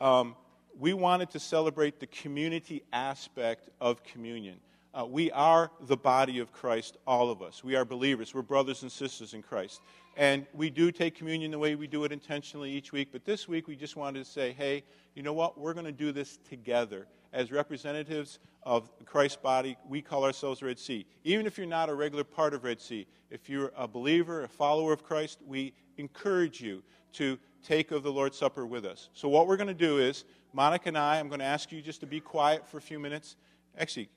Um, 0.00 0.36
we 0.78 0.92
wanted 0.92 1.30
to 1.30 1.40
celebrate 1.40 1.98
the 1.98 2.06
community 2.06 2.84
aspect 2.92 3.70
of 3.80 4.04
communion 4.04 4.60
Uh, 4.94 5.04
we 5.04 5.28
are 5.32 5.72
the 5.88 5.96
body 5.96 6.38
of 6.38 6.52
Christ, 6.52 6.98
all 7.04 7.28
of 7.28 7.42
us. 7.42 7.64
We 7.64 7.74
are 7.74 7.84
believers. 7.84 8.32
We're 8.32 8.42
brothers 8.42 8.82
and 8.82 8.92
sisters 8.92 9.34
in 9.34 9.42
Christ. 9.42 9.80
And 10.16 10.46
we 10.54 10.70
do 10.70 10.92
take 10.92 11.16
communion 11.16 11.50
the 11.50 11.58
way 11.58 11.74
we 11.74 11.88
do 11.88 12.04
it 12.04 12.12
intentionally 12.12 12.70
each 12.70 12.92
week. 12.92 13.08
But 13.10 13.24
this 13.24 13.48
week, 13.48 13.66
we 13.66 13.74
just 13.74 13.96
wanted 13.96 14.24
to 14.24 14.30
say, 14.30 14.52
hey, 14.52 14.84
you 15.16 15.24
know 15.24 15.32
what? 15.32 15.58
We're 15.58 15.74
going 15.74 15.86
to 15.86 15.92
do 15.92 16.12
this 16.12 16.38
together. 16.48 17.08
As 17.34 17.50
representatives 17.50 18.38
of 18.62 18.88
Christ's 19.04 19.38
body, 19.38 19.76
we 19.88 20.00
call 20.00 20.24
ourselves 20.24 20.62
Red 20.62 20.78
Sea. 20.78 21.04
Even 21.24 21.46
if 21.46 21.58
you're 21.58 21.66
not 21.66 21.88
a 21.88 21.94
regular 21.94 22.22
part 22.22 22.54
of 22.54 22.62
Red 22.62 22.80
Sea, 22.80 23.08
if 23.28 23.48
you're 23.48 23.72
a 23.76 23.88
believer, 23.88 24.44
a 24.44 24.48
follower 24.48 24.92
of 24.92 25.02
Christ, 25.02 25.40
we 25.44 25.74
encourage 25.96 26.60
you 26.60 26.84
to 27.14 27.36
take 27.64 27.90
of 27.90 28.04
the 28.04 28.12
Lord's 28.12 28.38
Supper 28.38 28.64
with 28.64 28.86
us. 28.86 29.08
So, 29.14 29.28
what 29.28 29.48
we're 29.48 29.56
going 29.56 29.66
to 29.66 29.74
do 29.74 29.98
is, 29.98 30.24
Monica 30.52 30.88
and 30.88 30.96
I, 30.96 31.18
I'm 31.18 31.26
going 31.26 31.40
to 31.40 31.44
ask 31.44 31.72
you 31.72 31.82
just 31.82 31.98
to 32.00 32.06
be 32.06 32.20
quiet 32.20 32.68
for 32.68 32.78
a 32.78 32.80
few 32.80 33.00
minutes. 33.00 33.34
Actually, 33.76 34.08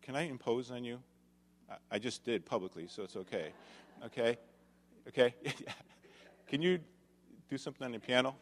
can 0.00 0.14
I 0.14 0.28
impose 0.28 0.70
on 0.70 0.84
you? 0.84 1.00
I 1.90 1.98
just 1.98 2.22
did 2.24 2.46
publicly, 2.46 2.86
so 2.86 3.02
it's 3.02 3.16
okay. 3.16 3.50
Okay? 4.06 4.38
Okay? 5.08 5.34
Can 6.46 6.62
you 6.62 6.78
do 7.50 7.58
something 7.58 7.84
on 7.84 7.90
the 7.90 7.98
piano? 7.98 8.36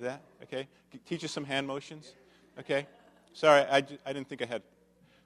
That? 0.00 0.22
Okay? 0.44 0.68
Teach 1.04 1.22
us 1.24 1.32
some 1.32 1.44
hand 1.44 1.66
motions? 1.66 2.14
Okay? 2.58 2.86
Sorry, 3.32 3.62
I, 3.62 3.76
I 3.76 4.12
didn't 4.12 4.28
think 4.28 4.42
I 4.42 4.46
had. 4.46 4.62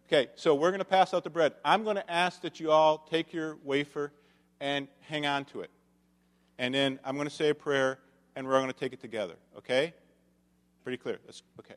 Okay, 0.06 0.28
so 0.36 0.54
we're 0.54 0.70
going 0.70 0.78
to 0.78 0.86
pass 0.86 1.12
out 1.12 1.24
the 1.24 1.30
bread. 1.30 1.52
I'm 1.64 1.84
going 1.84 1.96
to 1.96 2.10
ask 2.10 2.40
that 2.42 2.60
you 2.60 2.70
all 2.70 2.98
take 3.10 3.32
your 3.32 3.58
wafer 3.62 4.12
and 4.60 4.88
hang 5.00 5.26
on 5.26 5.44
to 5.46 5.60
it. 5.60 5.70
And 6.58 6.74
then 6.74 6.98
I'm 7.04 7.16
going 7.16 7.28
to 7.28 7.34
say 7.34 7.50
a 7.50 7.54
prayer, 7.54 7.98
and 8.34 8.46
we're 8.46 8.58
going 8.58 8.72
to 8.72 8.78
take 8.78 8.92
it 8.92 9.00
together. 9.00 9.34
Okay? 9.58 9.92
Pretty 10.82 10.96
clear. 10.96 11.18
That's 11.26 11.42
okay. 11.60 11.74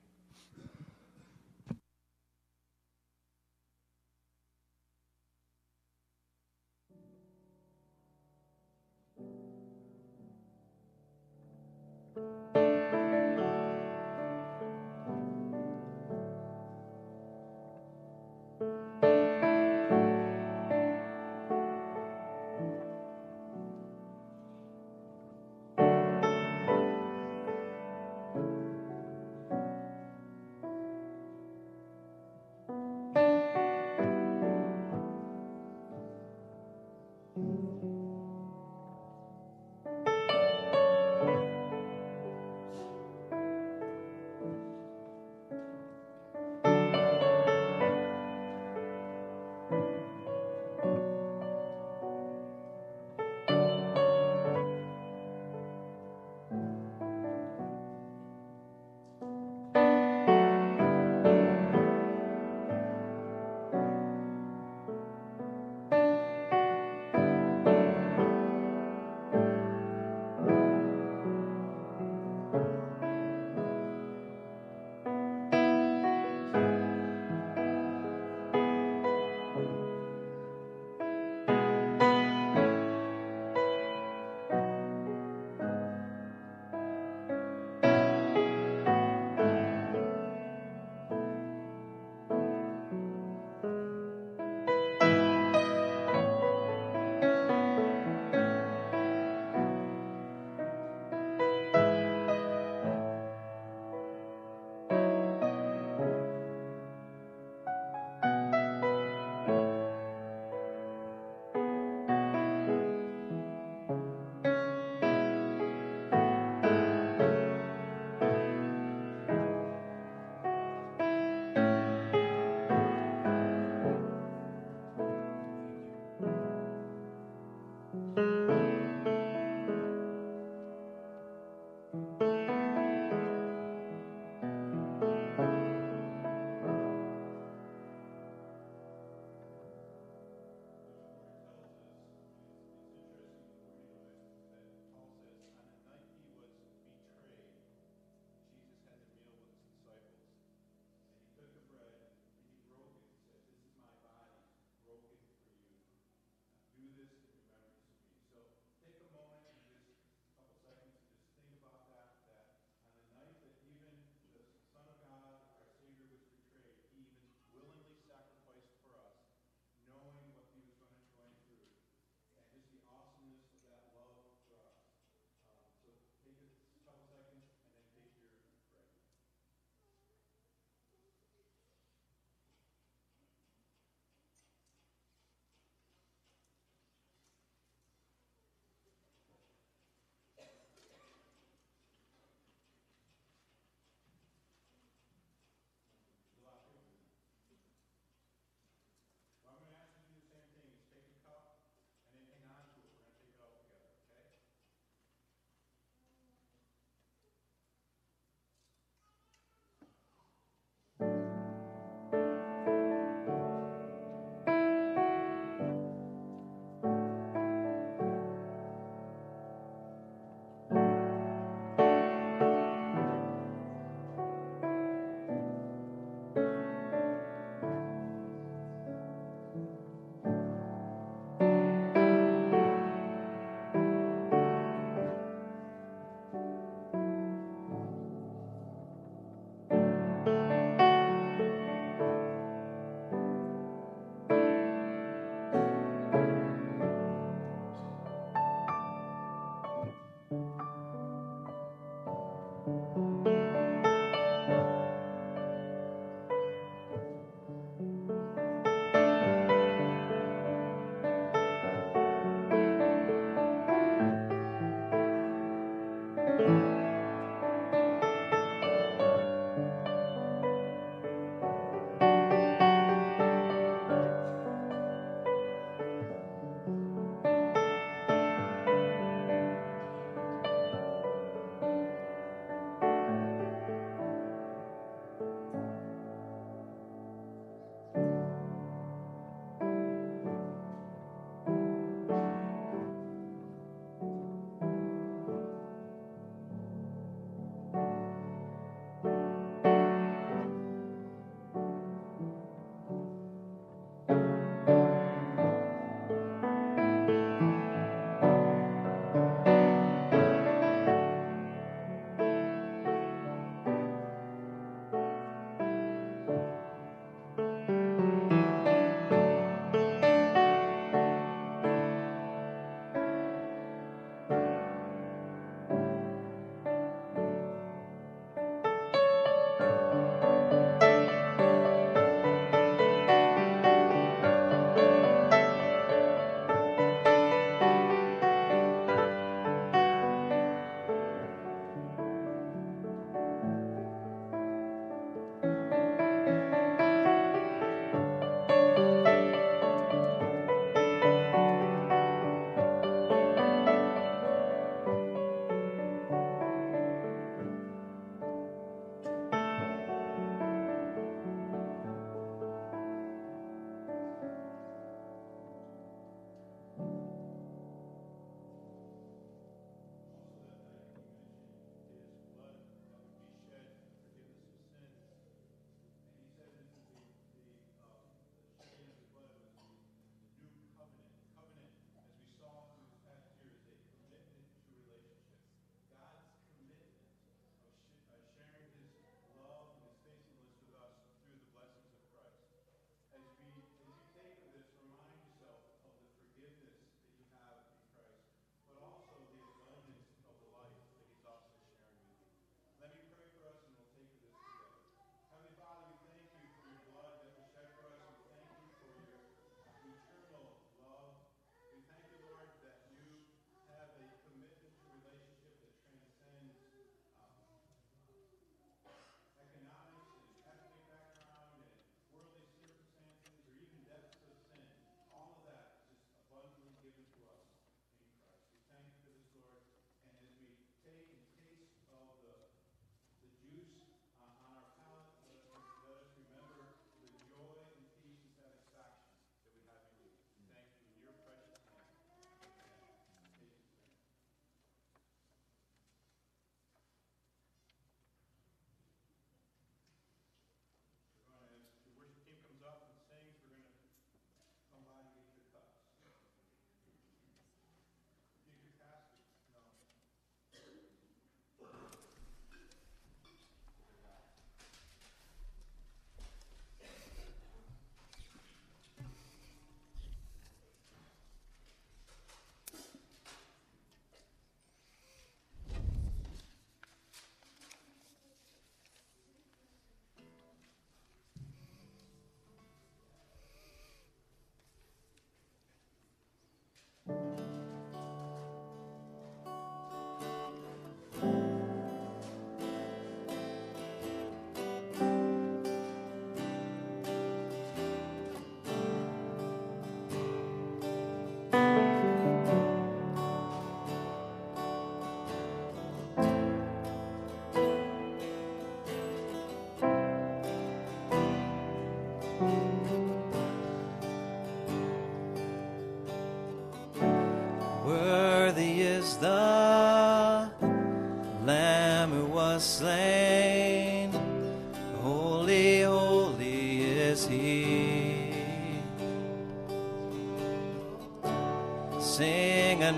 Worthy 487.07 487.60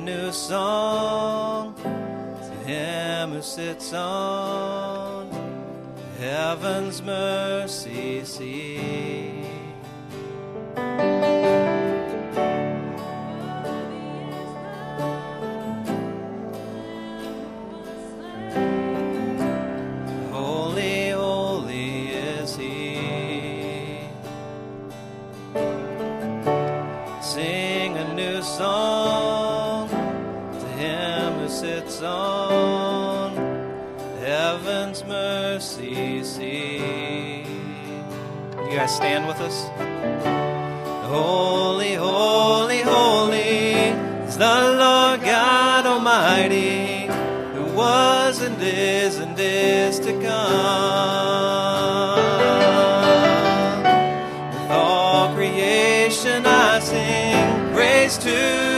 new 0.04 0.34
song 0.34 1.74
to 1.76 2.68
him 2.68 3.32
who 3.32 3.41
sits 3.41 3.93
on 3.93 5.30
heaven's 6.20 7.01
mercy 7.01 8.24
seat. 8.26 9.12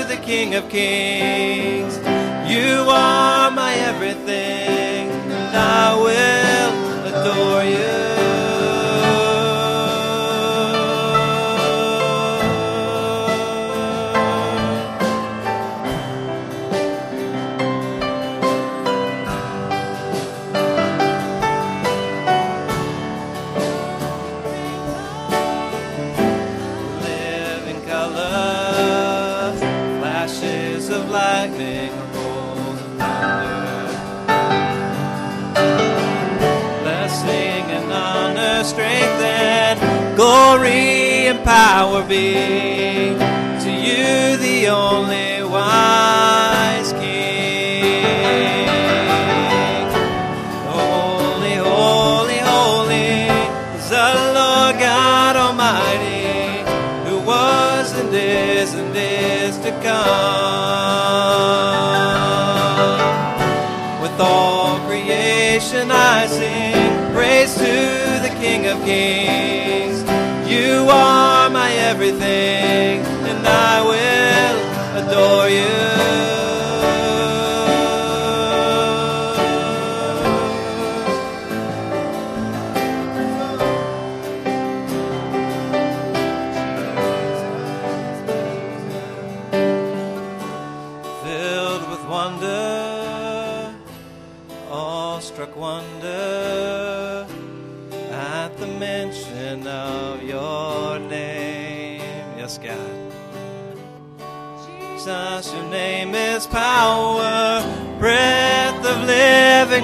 The 0.08 0.18
King 0.24 0.56
of 0.56 0.70
Kings. 0.70 1.98
You 2.50 2.86
are 2.90 3.52
my 3.52 3.74
everything, 3.74 5.10
and 5.10 5.56
I 5.56 5.96
will 5.96 7.06
adore 7.08 7.64
you. 7.64 8.05
Power 41.68 42.04
be 42.04 42.34
to 43.64 43.72
you, 43.72 44.38
the 44.38 44.68
only 44.68 45.25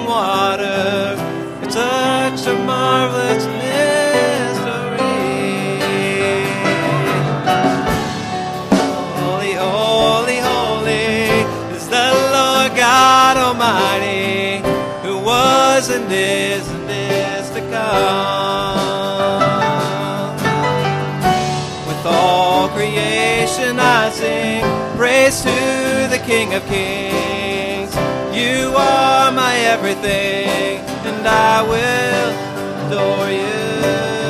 living 0.02 0.08
water. 0.08 1.16
It's 1.62 1.74
such 1.74 2.46
a 2.46 2.54
marvelous 2.64 3.46
mystery. 3.46 4.98
Holy, 9.20 9.52
holy, 9.52 10.38
holy 10.38 11.26
is 11.76 11.88
the 11.88 12.12
Lord 12.32 12.76
God 12.76 13.36
Almighty, 13.36 14.62
who 15.06 15.18
was 15.18 15.90
and 15.90 16.10
is 16.10 16.68
and 16.68 16.90
is 16.90 17.50
to 17.50 17.60
come. 17.70 18.82
With 21.86 22.06
all 22.06 22.68
creation 22.70 23.78
I 23.78 24.10
sing 24.10 24.64
praise 24.96 25.42
to 25.42 26.08
the 26.10 26.18
King 26.24 26.54
of 26.54 26.66
Kings. 26.66 27.41
You 28.72 28.78
are 28.78 29.30
my 29.30 29.54
everything, 29.74 30.80
and 31.04 31.28
I 31.28 31.60
will 31.60 32.32
adore 32.86 33.30
you. 33.30 34.21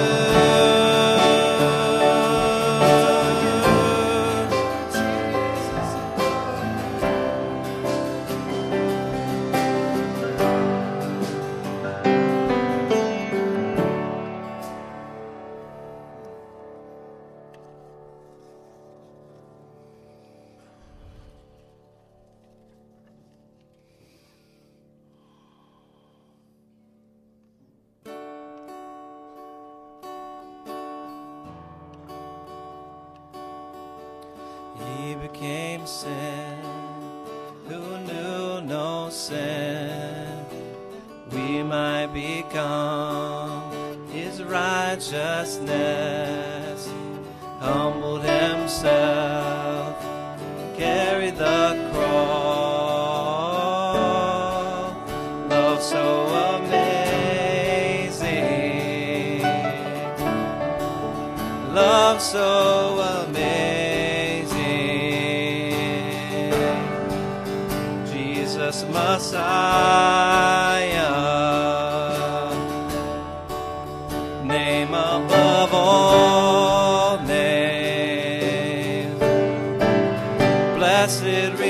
Blessed 80.76 81.61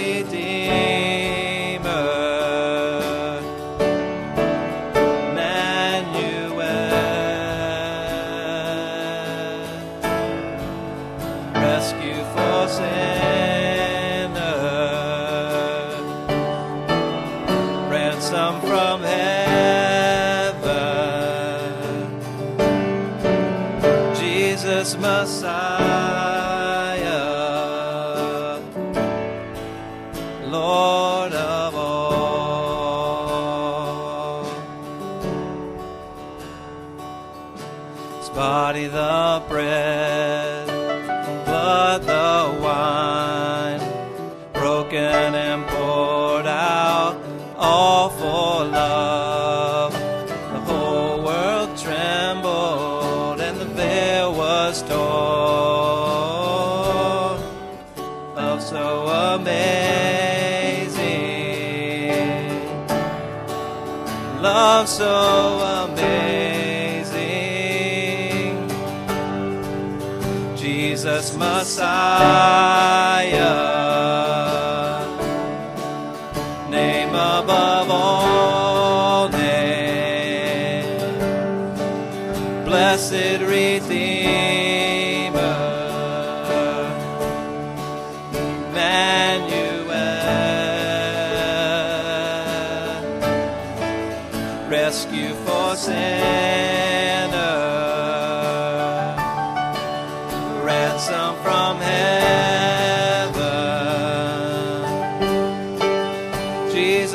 passar. 71.63 72.52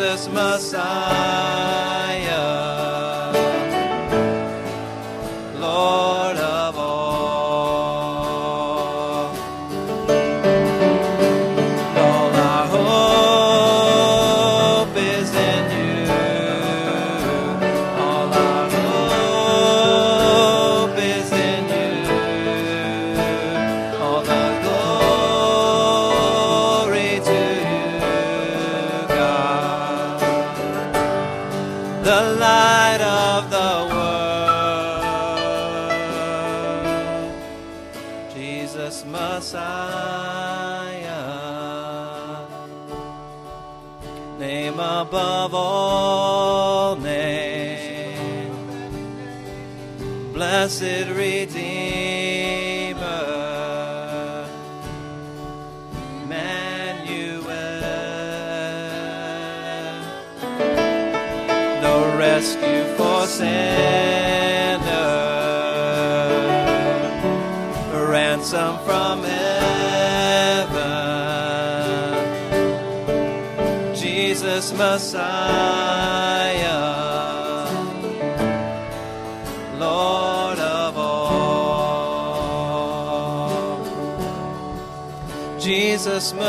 Jesus 0.08 0.30
Messiah. 0.30 1.27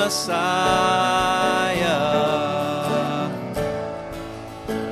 Messiah, 0.09 0.41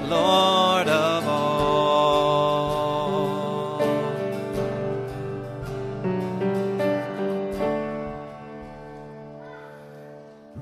Lord 0.05 0.89
of 0.89 1.27
all. 1.27 2.59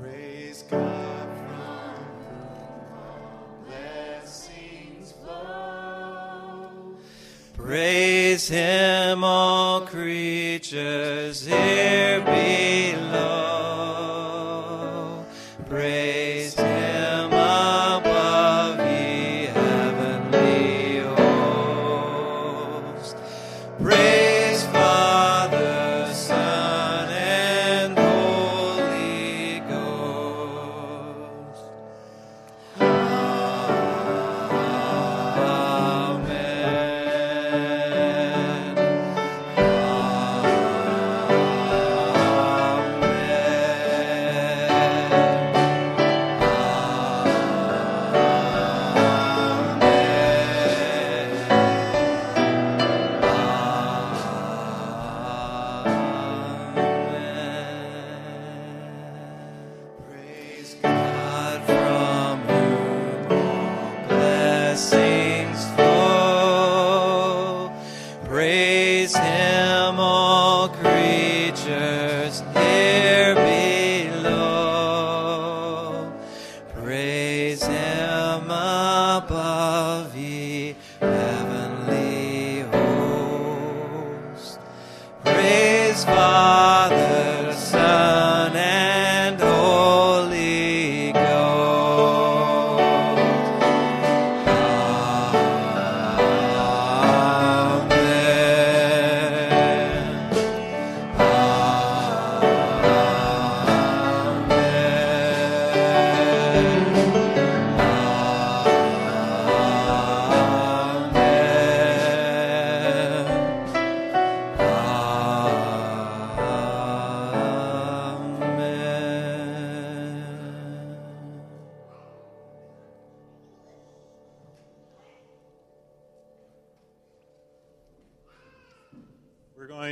Praise 0.01 0.63
God 0.71 1.29
from 1.37 2.05
whom 2.23 3.67
blessings 3.67 5.15
flow. 5.25 6.95
Praise 7.55 8.47
Him, 8.47 9.25
all 9.25 9.81
creatures 9.81 11.45
here. 11.45 12.04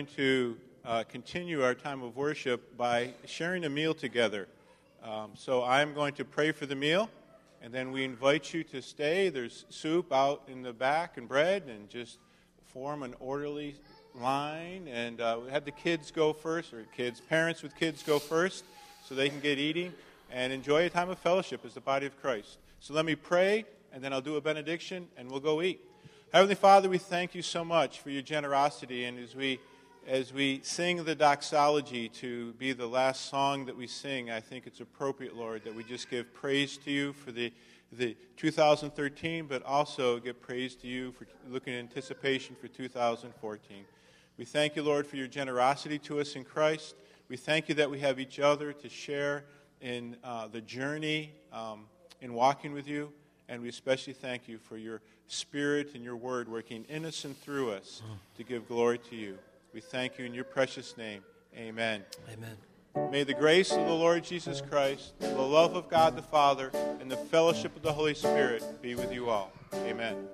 Going 0.03 0.15
to 0.17 0.57
uh, 0.85 1.05
continue 1.05 1.63
our 1.63 1.77
time 1.77 2.03
of 2.03 2.17
worship 2.17 2.77
by 2.77 3.15
sharing 3.25 3.65
a 3.67 3.69
meal 3.69 3.95
together. 3.95 4.49
Um, 5.05 5.31
so 5.37 5.63
I'm 5.63 5.95
going 5.95 6.13
to 6.15 6.25
pray 6.25 6.51
for 6.51 6.67
the 6.67 6.75
meal, 6.75 7.09
and 7.63 7.73
then 7.73 7.93
we 7.93 8.03
invite 8.03 8.53
you 8.53 8.65
to 8.65 8.83
stay. 8.83 9.29
There's 9.29 9.65
soup 9.69 10.13
out 10.13 10.43
in 10.49 10.65
the 10.65 10.73
back 10.73 11.19
and 11.19 11.29
bread, 11.29 11.65
and 11.69 11.89
just 11.89 12.19
form 12.65 13.05
an 13.05 13.15
orderly 13.21 13.77
line. 14.13 14.89
And 14.89 15.21
uh, 15.21 15.39
we 15.45 15.53
have 15.53 15.65
the 15.65 15.71
kids 15.71 16.11
go 16.11 16.33
first, 16.33 16.75
or 16.75 16.85
kids, 16.97 17.21
parents 17.21 17.63
with 17.63 17.77
kids 17.77 18.03
go 18.03 18.19
first, 18.19 18.65
so 19.05 19.15
they 19.15 19.29
can 19.29 19.39
get 19.39 19.61
eating 19.61 19.93
and 20.33 20.53
enjoy 20.53 20.87
a 20.87 20.91
time 20.91 21.11
of 21.11 21.19
fellowship 21.21 21.65
as 21.65 21.75
the 21.75 21.81
body 21.81 22.07
of 22.07 22.21
Christ. 22.21 22.59
So 22.81 22.93
let 22.93 23.05
me 23.05 23.15
pray, 23.15 23.67
and 23.93 24.03
then 24.03 24.13
I'll 24.13 24.21
do 24.21 24.35
a 24.35 24.41
benediction, 24.41 25.07
and 25.17 25.31
we'll 25.31 25.39
go 25.39 25.63
eat. 25.63 25.81
Heavenly 26.33 26.57
Father, 26.57 26.89
we 26.89 26.99
thank 26.99 27.37
you 27.37 27.43
so 27.43 27.65
much 27.65 28.01
for 28.01 28.11
your 28.11 28.23
generosity, 28.23 29.05
and 29.05 29.17
as 29.21 29.37
we 29.37 29.61
as 30.07 30.33
we 30.33 30.61
sing 30.65 31.05
the 31.05 31.15
doxology 31.15 32.09
to 32.09 32.53
be 32.55 32.73
the 32.73 32.87
last 32.87 33.31
song 33.31 33.67
that 33.67 33.77
we 33.77 33.87
sing, 33.87 34.31
I 34.31 34.41
think 34.41 34.67
it's 34.67 34.81
appropriate, 34.81 35.37
Lord, 35.37 35.65
that 35.65 35.75
we 35.75 35.85
just 35.85 36.11
give 36.11 36.33
praise 36.35 36.77
to 36.79 36.91
you 36.91 37.13
for 37.13 37.33
the 37.33 37.53
the 37.93 38.17
2013, 38.37 39.47
but 39.47 39.63
also 39.65 40.19
give 40.19 40.41
praise 40.41 40.75
to 40.77 40.87
you 40.87 41.13
for 41.13 41.27
looking 41.49 41.75
in 41.75 41.81
anticipation 41.81 42.57
for 42.59 42.69
2014. 42.69 43.85
We 44.39 44.45
thank 44.45 44.77
you, 44.77 44.83
Lord, 44.83 45.07
for 45.07 45.17
your 45.17 45.27
generosity 45.27 45.99
to 46.01 46.21
us 46.21 46.35
in 46.35 46.45
Christ. 46.45 46.95
We 47.29 47.37
thank 47.37 47.69
you 47.69 47.75
that 47.77 47.91
we 47.91 48.01
have 48.01 48.19
each 48.19 48.41
other 48.41 48.73
to 48.73 48.89
share 48.89 49.45
in 49.81 50.17
uh, 50.25 50.49
the 50.49 50.63
journey 50.63 51.33
um, 51.53 51.85
in 52.21 52.33
walking 52.33 52.73
with 52.73 52.89
you. 52.89 53.13
And 53.49 53.61
we 53.61 53.69
especially 53.69 54.15
thank 54.15 54.49
you 54.49 54.57
for 54.57 54.79
your 54.79 55.03
spirit 55.27 55.95
and 55.95 56.03
your 56.03 56.17
word 56.17 56.49
working 56.49 56.87
in 56.89 57.05
us 57.05 57.25
and 57.25 57.39
through 57.39 57.73
us 57.73 58.03
to 58.37 58.43
give 58.43 58.67
glory 58.67 58.99
to 59.11 59.17
you. 59.17 59.39
We 59.73 59.81
thank 59.81 60.19
you 60.19 60.27
in 60.27 60.35
your 60.35 60.45
precious 60.45 60.97
name. 60.99 61.23
Amen. 61.57 62.05
Amen. 62.31 62.57
May 63.11 63.25
the 63.25 63.33
grace 63.33 63.73
of 63.73 63.87
the 63.87 63.95
Lord 63.95 64.23
Jesus 64.23 64.61
Christ, 64.61 65.15
the 65.19 65.33
love 65.33 65.77
of 65.77 65.89
God 65.89 66.15
the 66.15 66.23
Father, 66.23 66.71
and 67.01 67.11
the 67.11 67.17
fellowship 67.17 67.75
of 67.75 67.83
the 67.83 67.93
Holy 67.93 68.13
Spirit 68.13 68.63
be 68.83 68.95
with 68.95 69.13
you 69.13 69.31
all. 69.31 69.51
Amen. 69.87 70.29